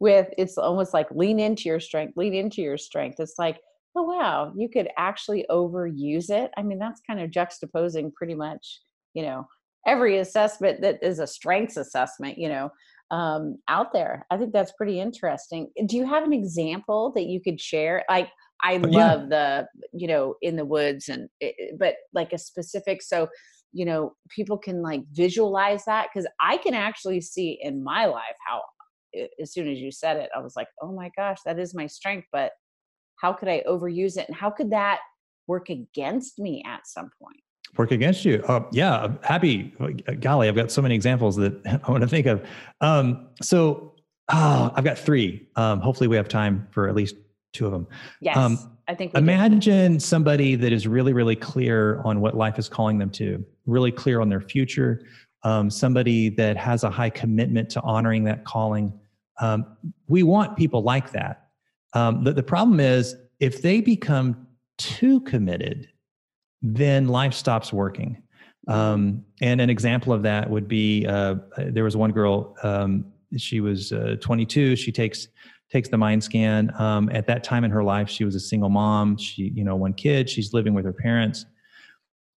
with 0.00 0.28
it's 0.36 0.58
almost 0.58 0.92
like 0.92 1.10
lean 1.10 1.38
into 1.38 1.68
your 1.68 1.80
strength, 1.80 2.16
lean 2.16 2.34
into 2.34 2.60
your 2.60 2.76
strength. 2.76 3.20
It's 3.20 3.38
like, 3.38 3.60
oh, 3.96 4.02
wow, 4.02 4.52
you 4.56 4.68
could 4.68 4.88
actually 4.98 5.46
overuse 5.50 6.30
it. 6.30 6.50
I 6.56 6.62
mean, 6.62 6.78
that's 6.78 7.00
kind 7.06 7.20
of 7.20 7.30
juxtaposing 7.30 8.12
pretty 8.14 8.34
much, 8.34 8.80
you 9.14 9.22
know, 9.22 9.46
every 9.86 10.18
assessment 10.18 10.80
that 10.80 10.98
is 11.02 11.20
a 11.20 11.26
strengths 11.26 11.76
assessment, 11.76 12.38
you 12.38 12.48
know, 12.48 12.70
um, 13.10 13.58
out 13.68 13.92
there. 13.92 14.26
I 14.30 14.36
think 14.36 14.52
that's 14.52 14.72
pretty 14.72 15.00
interesting. 15.00 15.70
Do 15.86 15.96
you 15.96 16.06
have 16.06 16.24
an 16.24 16.32
example 16.32 17.12
that 17.14 17.26
you 17.26 17.40
could 17.40 17.60
share? 17.60 18.04
Like, 18.08 18.30
I 18.62 18.78
love 18.78 19.28
yeah. 19.30 19.66
the, 19.66 19.66
you 19.92 20.08
know, 20.08 20.34
in 20.42 20.56
the 20.56 20.64
woods 20.64 21.08
and, 21.08 21.28
it, 21.40 21.78
but 21.78 21.96
like 22.12 22.32
a 22.32 22.38
specific, 22.38 23.02
so, 23.02 23.28
you 23.74 23.84
know, 23.84 24.14
people 24.30 24.56
can 24.56 24.80
like 24.82 25.02
visualize 25.12 25.84
that 25.84 26.08
because 26.12 26.26
I 26.40 26.56
can 26.56 26.74
actually 26.74 27.20
see 27.20 27.58
in 27.60 27.82
my 27.82 28.06
life 28.06 28.36
how, 28.46 28.62
as 29.40 29.52
soon 29.52 29.68
as 29.68 29.78
you 29.78 29.90
said 29.90 30.16
it, 30.16 30.30
I 30.34 30.40
was 30.40 30.54
like, 30.56 30.68
oh 30.80 30.92
my 30.92 31.10
gosh, 31.16 31.38
that 31.44 31.58
is 31.58 31.74
my 31.74 31.86
strength, 31.86 32.28
but 32.32 32.52
how 33.20 33.32
could 33.32 33.48
I 33.48 33.62
overuse 33.68 34.16
it? 34.16 34.28
And 34.28 34.36
how 34.36 34.50
could 34.50 34.70
that 34.70 35.00
work 35.46 35.68
against 35.68 36.38
me 36.38 36.62
at 36.66 36.86
some 36.86 37.10
point? 37.20 37.40
work 37.76 37.90
against 37.90 38.24
you. 38.24 38.42
Uh, 38.46 38.64
yeah, 38.72 39.08
happy. 39.22 39.74
Golly, 40.20 40.48
I've 40.48 40.54
got 40.54 40.70
so 40.70 40.80
many 40.80 40.94
examples 40.94 41.36
that 41.36 41.60
I 41.84 41.90
want 41.90 42.02
to 42.02 42.08
think 42.08 42.26
of. 42.26 42.46
Um, 42.80 43.28
so 43.42 43.94
oh, 44.32 44.72
I've 44.74 44.84
got 44.84 44.98
three. 44.98 45.48
Um, 45.56 45.80
hopefully, 45.80 46.08
we 46.08 46.16
have 46.16 46.28
time 46.28 46.68
for 46.70 46.88
at 46.88 46.94
least 46.94 47.16
two 47.52 47.66
of 47.66 47.72
them. 47.72 47.86
Yes, 48.20 48.36
um, 48.36 48.73
I 48.86 48.94
think. 48.94 49.16
imagine 49.16 49.94
do. 49.94 49.98
somebody 49.98 50.56
that 50.56 50.72
is 50.72 50.86
really, 50.86 51.12
really 51.12 51.36
clear 51.36 52.00
on 52.02 52.20
what 52.20 52.36
life 52.36 52.58
is 52.58 52.68
calling 52.68 52.98
them 52.98 53.10
to. 53.10 53.44
Really 53.66 53.92
clear 53.92 54.20
on 54.20 54.28
their 54.28 54.40
future. 54.40 55.04
Um, 55.42 55.70
somebody 55.70 56.28
that 56.30 56.56
has 56.56 56.84
a 56.84 56.90
high 56.90 57.10
commitment 57.10 57.70
to 57.70 57.80
honoring 57.82 58.24
that 58.24 58.44
calling. 58.44 58.92
Um, 59.40 59.76
we 60.08 60.22
want 60.22 60.56
people 60.56 60.82
like 60.82 61.12
that. 61.12 61.48
Um, 61.92 62.24
the, 62.24 62.32
the 62.32 62.42
problem 62.42 62.80
is 62.80 63.16
if 63.40 63.62
they 63.62 63.80
become 63.80 64.46
too 64.78 65.20
committed 65.20 65.88
then 66.64 67.06
life 67.08 67.34
stops 67.34 67.72
working. 67.72 68.22
Um, 68.66 69.24
and 69.42 69.60
an 69.60 69.68
example 69.68 70.14
of 70.14 70.22
that 70.22 70.48
would 70.48 70.66
be 70.66 71.06
uh, 71.06 71.36
there 71.58 71.84
was 71.84 71.96
one 71.96 72.10
girl. 72.10 72.56
Um, 72.62 73.12
she 73.36 73.60
was 73.60 73.92
uh, 73.92 74.16
22. 74.20 74.74
She 74.76 74.90
takes 74.90 75.28
takes 75.74 75.88
the 75.88 75.98
mind 75.98 76.22
scan. 76.22 76.72
Um, 76.78 77.10
at 77.10 77.26
that 77.26 77.42
time 77.42 77.64
in 77.64 77.70
her 77.72 77.82
life, 77.82 78.08
she 78.08 78.24
was 78.24 78.36
a 78.36 78.40
single 78.40 78.68
mom. 78.68 79.16
She, 79.16 79.50
you 79.56 79.64
know, 79.64 79.74
one 79.74 79.92
kid. 79.92 80.30
She's 80.30 80.54
living 80.54 80.72
with 80.72 80.84
her 80.84 80.92
parents. 80.92 81.46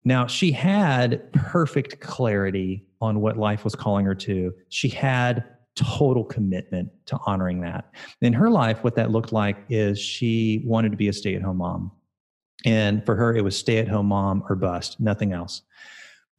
Now 0.03 0.25
she 0.25 0.51
had 0.51 1.31
perfect 1.33 1.99
clarity 1.99 2.87
on 2.99 3.21
what 3.21 3.37
life 3.37 3.63
was 3.63 3.75
calling 3.75 4.05
her 4.05 4.15
to. 4.15 4.55
She 4.69 4.89
had 4.89 5.43
total 5.75 6.23
commitment 6.23 6.89
to 7.05 7.19
honoring 7.27 7.61
that. 7.61 7.91
In 8.21 8.33
her 8.33 8.49
life, 8.49 8.83
what 8.83 8.95
that 8.95 9.11
looked 9.11 9.31
like 9.31 9.57
is 9.69 9.99
she 9.99 10.63
wanted 10.65 10.89
to 10.89 10.97
be 10.97 11.07
a 11.07 11.13
stay 11.13 11.35
at 11.35 11.43
home 11.43 11.57
mom. 11.57 11.91
And 12.65 13.05
for 13.05 13.15
her, 13.15 13.35
it 13.35 13.43
was 13.43 13.55
stay 13.55 13.77
at 13.77 13.87
home 13.87 14.07
mom 14.07 14.43
or 14.49 14.55
bust, 14.55 14.99
nothing 14.99 15.31
else. 15.31 15.61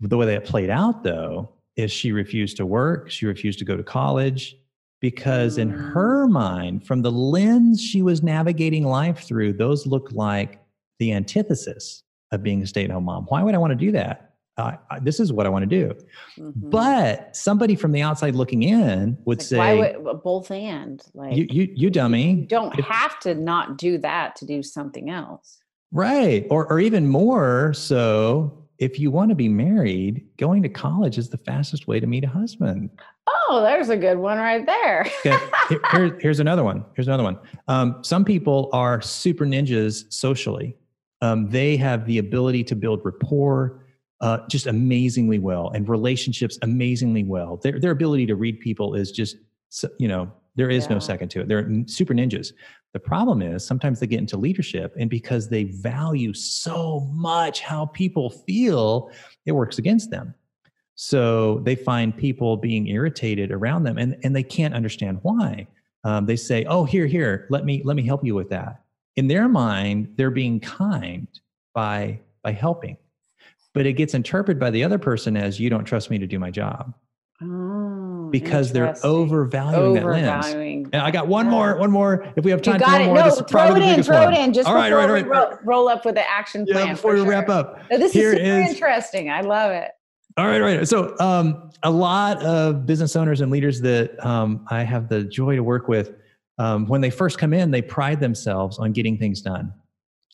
The 0.00 0.16
way 0.16 0.26
that 0.26 0.44
played 0.44 0.68
out, 0.68 1.04
though, 1.04 1.52
is 1.76 1.92
she 1.92 2.11
refused 2.11 2.56
to 2.56 2.66
work. 2.66 3.08
She 3.08 3.24
refused 3.24 3.61
to 3.61 3.64
go 3.64 3.76
to 3.76 3.84
college 3.84 4.56
because, 5.00 5.58
in 5.58 5.70
her 5.70 6.26
mind, 6.26 6.87
from 6.87 7.02
the 7.02 7.12
lens 7.12 7.80
she 7.80 8.02
was 8.02 8.22
navigating 8.22 8.84
life 8.84 9.20
through, 9.20 9.54
those 9.54 9.87
looked 9.87 10.12
like 10.12 10.61
the 10.98 11.12
antithesis 11.12 12.02
of 12.32 12.42
being 12.42 12.62
a 12.62 12.66
stay 12.66 12.84
at 12.84 12.90
home 12.90 13.04
mom. 13.04 13.24
Why 13.28 13.42
would 13.42 13.54
I 13.54 13.58
want 13.58 13.70
to 13.70 13.76
do 13.76 13.92
that? 13.92 14.34
Uh, 14.56 14.76
this 15.02 15.20
is 15.20 15.32
what 15.32 15.46
I 15.46 15.50
want 15.50 15.62
to 15.62 15.66
do. 15.68 15.94
Mm-hmm. 16.37 16.70
But 16.70 17.37
somebody 17.37 17.76
from 17.76 17.92
the 17.92 18.02
outside 18.02 18.34
looking 18.34 18.64
in 18.64 19.16
would 19.24 19.38
like, 19.38 19.46
say, 19.46 19.56
"Why 19.56 19.74
would 19.96 20.22
both 20.24 20.50
and 20.50 21.00
like 21.14 21.37
you, 21.37 21.46
you, 21.48 21.72
you 21.72 21.90
dummy? 21.90 22.32
You 22.32 22.46
don't 22.46 22.76
if, 22.76 22.84
have 22.84 23.20
to 23.20 23.37
not 23.37 23.78
do 23.78 23.98
that 23.98 24.34
to 24.37 24.46
do 24.46 24.64
something 24.64 25.11
else." 25.11 25.58
Right. 25.92 26.46
Or, 26.50 26.66
or 26.70 26.80
even 26.80 27.08
more 27.08 27.72
so, 27.72 28.66
if 28.78 28.98
you 28.98 29.11
want 29.11 29.30
to 29.30 29.34
be 29.34 29.48
married, 29.48 30.26
going 30.37 30.62
to 30.62 30.68
college 30.68 31.18
is 31.18 31.30
the 31.30 31.38
fastest 31.38 31.87
way 31.87 32.00
to 32.00 32.06
meet 32.06 32.24
a 32.24 32.28
husband. 32.28 32.90
Oh, 33.26 33.38
there's 33.62 33.88
a 33.88 33.96
good 33.96 34.18
one 34.18 34.38
right 34.38 34.64
there. 34.64 35.06
okay. 35.26 35.37
Here, 35.92 36.18
here's 36.20 36.40
another 36.40 36.64
one. 36.64 36.84
Here's 36.94 37.08
another 37.08 37.22
one. 37.22 37.38
Um, 37.66 38.02
some 38.02 38.24
people 38.24 38.70
are 38.72 39.00
super 39.00 39.46
ninjas 39.46 40.12
socially. 40.12 40.76
Um, 41.20 41.48
they 41.50 41.76
have 41.76 42.06
the 42.06 42.18
ability 42.18 42.64
to 42.64 42.76
build 42.76 43.00
rapport 43.04 43.84
uh, 44.20 44.38
just 44.48 44.66
amazingly 44.66 45.38
well 45.38 45.70
and 45.70 45.88
relationships 45.88 46.58
amazingly 46.62 47.24
well. 47.24 47.56
Their, 47.56 47.78
their 47.80 47.90
ability 47.90 48.26
to 48.26 48.37
read 48.37 48.61
people 48.61 48.94
is 48.94 49.11
just, 49.11 49.37
you 49.98 50.08
know, 50.08 50.30
there 50.56 50.70
is 50.70 50.84
yeah. 50.84 50.94
no 50.94 50.98
second 50.98 51.28
to 51.30 51.40
it. 51.40 51.48
They're 51.48 51.68
super 51.87 52.14
ninjas. 52.14 52.52
The 52.92 53.00
problem 53.00 53.42
is 53.42 53.64
sometimes 53.64 54.00
they 54.00 54.06
get 54.06 54.18
into 54.18 54.37
leadership, 54.37 54.94
and 54.98 55.08
because 55.08 55.48
they 55.48 55.64
value 55.64 56.32
so 56.34 57.08
much 57.12 57.61
how 57.61 57.87
people 57.87 58.30
feel, 58.30 59.11
it 59.46 59.52
works 59.52 59.78
against 59.78 60.11
them. 60.11 60.34
So 61.00 61.61
they 61.61 61.76
find 61.76 62.14
people 62.14 62.56
being 62.56 62.88
irritated 62.88 63.52
around 63.52 63.84
them, 63.84 63.98
and, 63.98 64.16
and 64.24 64.34
they 64.34 64.42
can't 64.42 64.74
understand 64.74 65.20
why. 65.22 65.68
Um, 66.02 66.26
they 66.26 66.34
say, 66.34 66.64
"Oh, 66.64 66.84
here, 66.84 67.06
here, 67.06 67.46
let 67.50 67.64
me 67.64 67.82
let 67.84 67.94
me 67.94 68.02
help 68.02 68.24
you 68.24 68.34
with 68.34 68.48
that." 68.48 68.82
In 69.14 69.28
their 69.28 69.48
mind, 69.48 70.12
they're 70.16 70.32
being 70.32 70.58
kind 70.58 71.28
by 71.72 72.18
by 72.42 72.50
helping, 72.50 72.96
but 73.74 73.87
it 73.87 73.92
gets 73.92 74.12
interpreted 74.12 74.58
by 74.58 74.70
the 74.70 74.82
other 74.82 74.98
person 74.98 75.37
as, 75.37 75.61
"You 75.61 75.70
don't 75.70 75.84
trust 75.84 76.11
me 76.11 76.18
to 76.18 76.26
do 76.26 76.40
my 76.40 76.50
job." 76.50 76.92
Oh, 77.40 78.28
because 78.32 78.72
they're 78.72 78.92
overvaluing, 79.04 80.02
overvaluing 80.02 80.22
that 80.24 80.56
lens. 80.56 80.88
And 80.92 80.96
I 81.00 81.12
got 81.12 81.28
one 81.28 81.46
yeah. 81.46 81.52
more, 81.52 81.78
one 81.78 81.92
more. 81.92 82.26
If 82.34 82.44
we 82.44 82.50
have 82.50 82.61
time, 82.61 82.74
you 82.74 82.80
got 82.80 83.00
it. 83.00 83.06
More, 83.06 83.18
no, 83.18 83.30
throw 83.30 83.76
it 83.76 83.82
in, 83.82 84.02
throw 84.02 84.24
one. 84.24 84.34
it 84.34 84.40
in. 84.40 84.52
Just 84.52 84.68
all 84.68 84.74
right, 84.74 84.92
all 84.92 84.98
right, 84.98 85.08
all 85.08 85.14
right. 85.14 85.28
Roll, 85.28 85.58
roll, 85.62 85.88
up 85.88 86.04
with 86.04 86.16
the 86.16 86.28
action 86.28 86.66
plan. 86.66 86.88
Yeah, 86.88 86.92
before 86.94 87.12
we 87.12 87.20
sure. 87.20 87.28
wrap 87.28 87.48
up. 87.48 87.88
Now, 87.88 87.98
this 87.98 88.12
Here 88.12 88.32
is 88.32 88.38
super 88.38 88.61
is, 88.62 88.70
interesting. 88.70 89.30
I 89.30 89.42
love 89.42 89.70
it. 89.70 89.92
All 90.38 90.46
right, 90.46 90.62
all 90.62 90.68
right. 90.68 90.87
So, 90.88 91.18
um, 91.18 91.70
a 91.83 91.90
lot 91.90 92.40
of 92.44 92.87
business 92.87 93.16
owners 93.16 93.40
and 93.40 93.51
leaders 93.51 93.81
that 93.81 94.24
um, 94.24 94.64
I 94.70 94.85
have 94.85 95.09
the 95.09 95.24
joy 95.24 95.57
to 95.57 95.64
work 95.64 95.88
with, 95.88 96.14
um, 96.59 96.87
when 96.87 97.01
they 97.01 97.11
first 97.11 97.38
come 97.38 97.53
in, 97.53 97.72
they 97.72 97.83
pride 97.83 98.20
themselves 98.20 98.79
on 98.79 98.92
getting 98.92 99.18
things 99.18 99.42
done. 99.42 99.72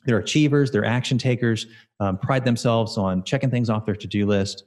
they're 0.06 0.18
achievers, 0.18 0.70
they're 0.70 0.84
action 0.84 1.18
takers, 1.18 1.66
um, 2.00 2.18
pride 2.18 2.44
themselves 2.44 2.98
on 2.98 3.24
checking 3.24 3.50
things 3.50 3.70
off 3.70 3.86
their 3.86 3.96
to-do 3.96 4.26
list, 4.26 4.64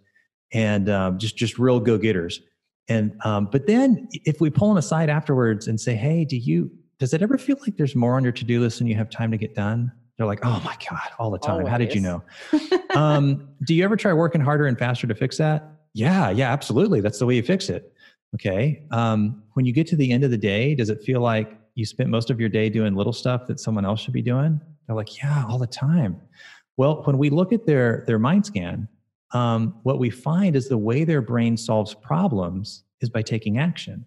and 0.54 0.90
um, 0.90 1.18
just 1.20 1.38
just 1.38 1.60
real 1.60 1.80
go-getters. 1.80 2.42
And 2.90 3.14
um, 3.24 3.50
but 3.52 3.68
then 3.68 4.08
if 4.26 4.42
we 4.42 4.50
pull 4.50 4.70
them 4.70 4.78
aside 4.78 5.10
afterwards 5.10 5.68
and 5.68 5.80
say, 5.80 5.96
"Hey, 5.96 6.26
do 6.26 6.38
you 6.38 6.72
does 7.00 7.14
it 7.14 7.22
ever 7.22 7.38
feel 7.38 7.58
like 7.62 7.78
there's 7.78 7.96
more 7.96 8.16
on 8.18 8.24
your 8.24 8.34
to-do 8.34 8.60
list 8.60 8.80
than 8.80 8.88
you 8.88 8.96
have 8.96 9.10
time 9.10 9.32
to 9.32 9.38
get 9.38 9.54
done?" 9.56 9.92
They're 10.18 10.28
like, 10.28 10.40
"Oh 10.44 10.62
my 10.66 10.76
god, 10.90 11.10
all 11.20 11.32
the 11.32 11.38
time. 11.38 11.58
Always. 11.58 11.70
How 11.70 11.78
did 11.78 11.94
you 11.94 12.02
know?" 12.02 12.24
um, 12.96 13.50
do 13.64 13.74
you 13.74 13.84
ever 13.84 13.96
try 13.96 14.14
working 14.14 14.42
harder 14.42 14.66
and 14.66 14.78
faster 14.78 15.08
to 15.08 15.16
fix 15.16 15.38
that? 15.38 15.72
Yeah, 15.94 16.30
yeah, 16.30 16.52
absolutely. 16.52 17.02
That's 17.02 17.20
the 17.20 17.26
way 17.26 17.36
you 17.36 17.44
fix 17.44 17.70
it. 17.70 17.94
Okay. 18.36 18.84
Um, 18.92 19.44
when 19.54 19.66
you 19.66 19.74
get 19.74 19.88
to 19.88 19.96
the 19.96 20.12
end 20.12 20.24
of 20.24 20.32
the 20.32 20.38
day, 20.38 20.76
does 20.76 20.90
it 20.90 21.02
feel 21.04 21.22
like 21.22 21.58
you 21.76 21.86
spent 21.86 22.10
most 22.10 22.30
of 22.30 22.40
your 22.40 22.50
day 22.50 22.70
doing 22.70 22.96
little 22.96 23.14
stuff 23.14 23.48
that 23.48 23.60
someone 23.60 23.86
else 23.86 24.02
should 24.02 24.14
be 24.14 24.22
doing? 24.22 24.60
They're 24.86 24.96
like, 24.96 25.18
yeah, 25.18 25.46
all 25.48 25.58
the 25.58 25.68
time. 25.68 26.20
Well, 26.78 27.04
when 27.06 27.18
we 27.18 27.30
look 27.30 27.52
at 27.54 27.66
their 27.66 28.04
their 28.08 28.20
mind 28.20 28.46
scan, 28.46 28.88
um, 29.32 29.76
what 29.84 30.00
we 30.00 30.10
find 30.10 30.56
is 30.56 30.70
the 30.70 30.78
way 30.78 31.04
their 31.04 31.22
brain 31.22 31.58
solves 31.58 31.94
problems 31.94 32.84
is 33.02 33.10
by 33.10 33.22
taking 33.22 33.58
action, 33.58 34.06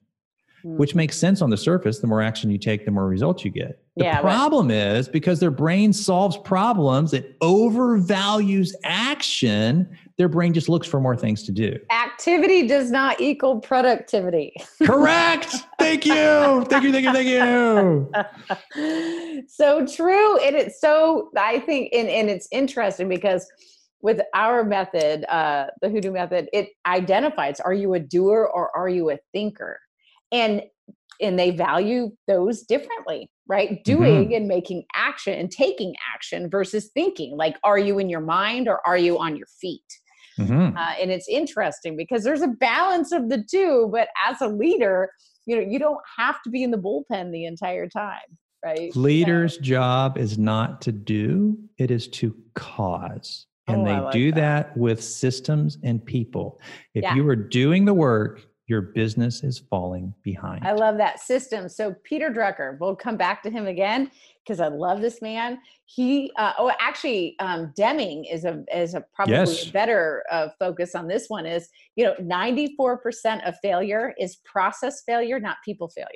which 0.62 0.94
makes 0.94 1.16
sense 1.16 1.42
on 1.42 1.50
the 1.50 1.56
surface. 1.56 2.00
The 2.00 2.06
more 2.06 2.22
action 2.22 2.50
you 2.50 2.58
take, 2.58 2.84
the 2.84 2.90
more 2.90 3.06
results 3.06 3.44
you 3.44 3.50
get. 3.50 3.82
The 3.96 4.04
yeah, 4.04 4.20
problem 4.20 4.68
but- 4.68 4.76
is 4.76 5.08
because 5.08 5.40
their 5.40 5.50
brain 5.50 5.92
solves 5.92 6.36
problems, 6.38 7.12
it 7.12 7.38
overvalues 7.40 8.72
action. 8.84 9.88
Their 10.16 10.28
brain 10.28 10.52
just 10.52 10.68
looks 10.68 10.86
for 10.86 11.00
more 11.00 11.16
things 11.16 11.42
to 11.44 11.52
do. 11.52 11.78
Activity 11.90 12.66
does 12.66 12.90
not 12.90 13.20
equal 13.20 13.58
productivity. 13.60 14.52
Correct. 14.82 15.56
thank 15.78 16.04
you. 16.04 16.64
Thank 16.66 16.84
you. 16.84 16.92
Thank 16.92 17.04
you. 17.04 17.12
Thank 17.12 18.12
you. 18.76 19.44
so 19.48 19.86
true. 19.86 20.38
And 20.40 20.56
it's 20.56 20.80
so, 20.80 21.30
I 21.36 21.60
think, 21.60 21.94
and, 21.94 22.08
and 22.08 22.28
it's 22.28 22.48
interesting 22.52 23.08
because 23.08 23.50
with 24.02 24.20
our 24.34 24.64
method, 24.64 25.24
uh, 25.32 25.66
the 25.80 25.88
WHO-DO 25.88 26.12
method, 26.12 26.48
it 26.52 26.70
identifies 26.86 27.60
are 27.60 27.74
you 27.74 27.94
a 27.94 28.00
doer 28.00 28.50
or 28.52 28.74
are 28.76 28.88
you 28.88 29.10
a 29.10 29.18
thinker? 29.32 29.78
And 30.32 30.62
and 31.20 31.38
they 31.38 31.50
value 31.50 32.12
those 32.26 32.62
differently, 32.62 33.30
right? 33.46 33.84
Doing 33.84 34.26
mm-hmm. 34.26 34.34
and 34.34 34.48
making 34.48 34.84
action 34.94 35.38
and 35.38 35.50
taking 35.50 35.94
action 36.14 36.48
versus 36.48 36.90
thinking. 36.94 37.36
Like, 37.36 37.56
are 37.62 37.78
you 37.78 37.98
in 37.98 38.08
your 38.08 38.20
mind 38.22 38.68
or 38.68 38.80
are 38.86 38.96
you 38.96 39.18
on 39.18 39.36
your 39.36 39.46
feet? 39.60 39.84
Mm-hmm. 40.38 40.76
Uh, 40.76 40.94
and 41.00 41.10
it's 41.10 41.28
interesting 41.28 41.96
because 41.96 42.24
there's 42.24 42.40
a 42.40 42.48
balance 42.48 43.12
of 43.12 43.28
the 43.28 43.44
two. 43.50 43.90
But 43.92 44.08
as 44.26 44.40
a 44.40 44.48
leader, 44.48 45.10
you 45.46 45.56
know, 45.56 45.62
you 45.62 45.78
don't 45.78 46.00
have 46.16 46.40
to 46.42 46.50
be 46.50 46.62
in 46.62 46.70
the 46.70 46.78
bullpen 46.78 47.32
the 47.32 47.44
entire 47.44 47.88
time, 47.88 48.38
right? 48.64 48.94
Leader's 48.96 49.56
so. 49.56 49.60
job 49.60 50.16
is 50.16 50.38
not 50.38 50.80
to 50.82 50.92
do; 50.92 51.58
it 51.76 51.90
is 51.90 52.08
to 52.08 52.34
cause 52.54 53.46
and 53.72 53.82
oh, 53.82 53.84
they 53.84 54.00
like 54.00 54.12
do 54.12 54.32
that. 54.32 54.68
that. 54.68 54.76
with 54.76 55.02
systems 55.02 55.78
and 55.82 56.04
people. 56.04 56.60
If 56.94 57.02
yeah. 57.02 57.14
you 57.14 57.28
are 57.28 57.36
doing 57.36 57.84
the 57.84 57.94
work, 57.94 58.42
your 58.70 58.80
business 58.80 59.42
is 59.42 59.58
falling 59.58 60.14
behind. 60.22 60.64
I 60.64 60.72
love 60.72 60.96
that 60.98 61.18
system. 61.18 61.68
So 61.68 61.92
Peter 62.04 62.30
Drucker, 62.30 62.78
we'll 62.78 62.94
come 62.94 63.16
back 63.16 63.42
to 63.42 63.50
him 63.50 63.66
again 63.66 64.12
because 64.44 64.60
I 64.60 64.68
love 64.68 65.00
this 65.00 65.20
man. 65.20 65.58
He, 65.86 66.30
uh, 66.38 66.52
oh, 66.56 66.70
actually, 66.80 67.34
um, 67.40 67.72
Deming 67.76 68.24
is 68.26 68.44
a 68.44 68.64
is 68.72 68.94
a 68.94 69.04
probably 69.12 69.34
yes. 69.34 69.68
a 69.68 69.72
better 69.72 70.22
uh, 70.30 70.48
focus 70.60 70.94
on 70.94 71.08
this 71.08 71.26
one. 71.26 71.46
Is 71.46 71.68
you 71.96 72.04
know, 72.04 72.14
ninety 72.20 72.74
four 72.76 72.96
percent 72.96 73.42
of 73.44 73.56
failure 73.60 74.14
is 74.18 74.36
process 74.44 75.02
failure, 75.04 75.40
not 75.40 75.56
people 75.64 75.88
failure. 75.88 76.08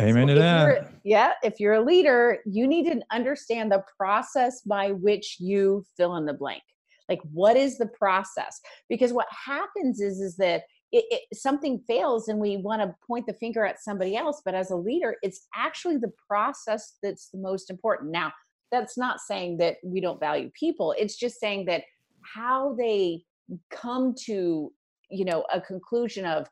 Amen 0.00 0.28
so 0.28 0.34
to 0.34 0.40
that. 0.40 0.92
Yeah, 1.04 1.32
if 1.42 1.60
you're 1.60 1.74
a 1.74 1.84
leader, 1.84 2.38
you 2.46 2.66
need 2.66 2.86
to 2.90 3.02
understand 3.12 3.70
the 3.70 3.84
process 3.98 4.62
by 4.62 4.92
which 4.92 5.36
you 5.38 5.84
fill 5.96 6.16
in 6.16 6.24
the 6.24 6.34
blank 6.34 6.62
like 7.08 7.20
what 7.32 7.56
is 7.56 7.78
the 7.78 7.86
process 7.86 8.60
because 8.88 9.12
what 9.12 9.26
happens 9.30 10.00
is 10.00 10.20
is 10.20 10.36
that 10.36 10.64
it, 10.92 11.04
it, 11.10 11.36
something 11.36 11.80
fails 11.86 12.28
and 12.28 12.38
we 12.38 12.56
want 12.56 12.80
to 12.80 12.94
point 13.06 13.26
the 13.26 13.34
finger 13.34 13.66
at 13.66 13.82
somebody 13.82 14.16
else 14.16 14.40
but 14.44 14.54
as 14.54 14.70
a 14.70 14.76
leader 14.76 15.16
it's 15.22 15.46
actually 15.54 15.96
the 15.96 16.12
process 16.26 16.94
that's 17.02 17.28
the 17.28 17.38
most 17.38 17.70
important. 17.70 18.10
Now 18.10 18.32
that's 18.70 18.96
not 18.98 19.20
saying 19.20 19.58
that 19.58 19.76
we 19.82 20.00
don't 20.00 20.20
value 20.20 20.50
people 20.58 20.94
it's 20.98 21.16
just 21.16 21.40
saying 21.40 21.66
that 21.66 21.82
how 22.22 22.74
they 22.74 23.22
come 23.70 24.14
to 24.26 24.72
you 25.10 25.24
know 25.24 25.44
a 25.52 25.60
conclusion 25.60 26.24
of 26.24 26.46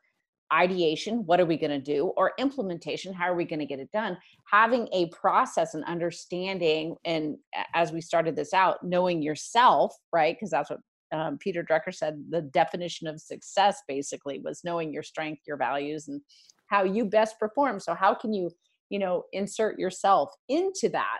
ideation 0.53 1.25
what 1.25 1.39
are 1.39 1.45
we 1.45 1.57
going 1.57 1.71
to 1.71 1.79
do 1.79 2.05
or 2.15 2.31
implementation 2.39 3.13
how 3.13 3.25
are 3.25 3.35
we 3.35 3.43
going 3.43 3.59
to 3.59 3.65
get 3.65 3.79
it 3.79 3.91
done? 3.91 4.17
Having 4.49 4.87
a 4.93 5.07
process 5.09 5.73
and 5.73 5.83
understanding 5.85 6.95
and 7.05 7.37
as 7.73 7.91
we 7.91 8.01
started 8.01 8.35
this 8.35 8.53
out 8.53 8.77
knowing 8.83 9.21
yourself 9.21 9.95
right 10.13 10.35
because 10.35 10.51
that's 10.51 10.69
what 10.69 10.79
um, 11.11 11.37
peter 11.37 11.63
drucker 11.63 11.93
said 11.93 12.23
the 12.29 12.41
definition 12.41 13.07
of 13.07 13.19
success 13.19 13.81
basically 13.87 14.39
was 14.39 14.61
knowing 14.63 14.93
your 14.93 15.03
strength 15.03 15.41
your 15.47 15.57
values 15.57 16.07
and 16.07 16.21
how 16.67 16.83
you 16.83 17.05
best 17.05 17.39
perform 17.39 17.79
so 17.79 17.93
how 17.93 18.13
can 18.13 18.33
you 18.33 18.49
you 18.89 18.99
know 18.99 19.23
insert 19.33 19.79
yourself 19.79 20.31
into 20.49 20.89
that 20.89 21.19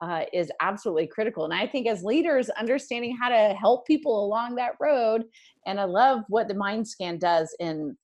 uh, 0.00 0.24
is 0.32 0.50
absolutely 0.60 1.06
critical. 1.06 1.44
And 1.44 1.52
I 1.52 1.66
think 1.66 1.88
as 1.88 2.04
leaders, 2.04 2.48
understanding 2.50 3.16
how 3.20 3.28
to 3.28 3.54
help 3.54 3.86
people 3.86 4.24
along 4.24 4.54
that 4.56 4.74
road, 4.80 5.24
and 5.66 5.80
I 5.80 5.84
love 5.84 6.20
what 6.28 6.48
the 6.48 6.54
mind 6.54 6.86
scan 6.86 7.18
does 7.18 7.54
in 7.58 7.96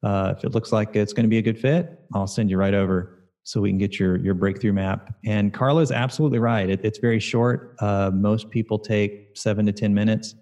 Uh, 0.04 0.34
if 0.38 0.44
it 0.44 0.54
looks 0.54 0.72
like 0.72 0.96
it's 0.96 1.14
going 1.14 1.24
to 1.24 1.30
be 1.30 1.40
a 1.40 1.42
good 1.42 1.60
fit, 1.60 2.00
I'll 2.14 2.28
send 2.28 2.50
you 2.50 2.58
right 2.58 2.74
over 2.74 3.28
so 3.44 3.60
we 3.60 3.70
can 3.70 3.80
get 3.80 4.00
your 4.00 4.18
your 4.18 4.36
breakthrough 4.36 4.74
map. 4.74 5.16
And 5.26 5.54
Karla 5.54 5.82
is 5.82 5.92
absolutely 5.92 6.40
right. 6.40 6.70
It, 6.70 6.82
it's 6.84 7.00
very 7.00 7.20
short. 7.20 7.76
Uh, 7.80 8.12
most 8.14 8.50
people 8.50 8.78
take 8.78 9.30
seven 9.36 9.66
to 9.66 9.72
ten 9.72 9.94
minutes, 9.94 10.36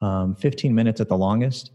um, 0.00 0.34
fifteen 0.34 0.74
minutes 0.74 1.00
at 1.00 1.08
the 1.08 1.16
longest 1.16 1.72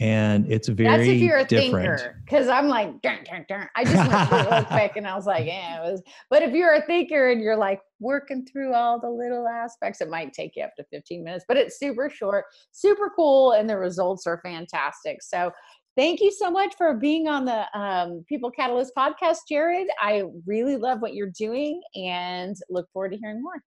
and 0.00 0.50
it's 0.50 0.66
very 0.68 0.88
that's 0.88 1.08
if 1.08 1.20
you're 1.20 1.38
a 1.38 1.44
different. 1.44 2.00
thinker 2.00 2.22
because 2.24 2.48
i'm 2.48 2.68
like 2.68 3.00
dun, 3.02 3.18
dun, 3.24 3.44
dun. 3.48 3.68
i 3.76 3.84
just 3.84 3.96
went 3.96 4.28
through 4.28 4.38
it 4.38 4.50
real 4.50 4.64
quick 4.70 4.92
and 4.96 5.06
i 5.06 5.14
was 5.14 5.26
like 5.26 5.46
yeah 5.46 5.78
it 5.78 5.92
was 5.92 6.02
but 6.30 6.42
if 6.42 6.52
you're 6.52 6.74
a 6.74 6.82
thinker 6.86 7.30
and 7.30 7.40
you're 7.40 7.56
like 7.56 7.80
working 8.00 8.44
through 8.46 8.72
all 8.72 8.98
the 8.98 9.08
little 9.08 9.46
aspects 9.46 10.00
it 10.00 10.08
might 10.08 10.32
take 10.32 10.52
you 10.56 10.64
up 10.64 10.74
to 10.74 10.84
15 10.90 11.22
minutes 11.22 11.44
but 11.46 11.56
it's 11.56 11.78
super 11.78 12.08
short 12.08 12.46
super 12.72 13.12
cool 13.14 13.52
and 13.52 13.68
the 13.68 13.76
results 13.76 14.26
are 14.26 14.40
fantastic 14.42 15.22
so 15.22 15.52
thank 15.96 16.20
you 16.20 16.32
so 16.32 16.50
much 16.50 16.74
for 16.78 16.94
being 16.94 17.28
on 17.28 17.44
the 17.44 17.78
um, 17.78 18.24
people 18.26 18.50
catalyst 18.50 18.92
podcast 18.96 19.38
jarrod 19.50 19.84
i 20.00 20.22
really 20.46 20.76
love 20.76 21.02
what 21.02 21.14
you're 21.14 21.32
doing 21.38 21.80
and 21.94 22.56
look 22.70 22.88
forward 22.92 23.12
to 23.12 23.18
hearing 23.18 23.42
more 23.42 23.62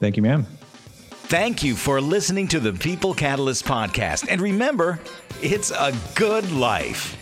thank 0.00 0.16
you 0.16 0.22
ma'am 0.22 0.46
Thank 1.28 1.64
you 1.64 1.74
for 1.74 2.00
listening 2.00 2.46
to 2.48 2.60
the 2.60 2.72
People 2.72 3.12
Catalyst 3.12 3.64
podcast. 3.64 4.28
And 4.30 4.40
remember, 4.40 5.00
it's 5.42 5.72
a 5.72 5.92
good 6.14 6.52
life. 6.52 7.16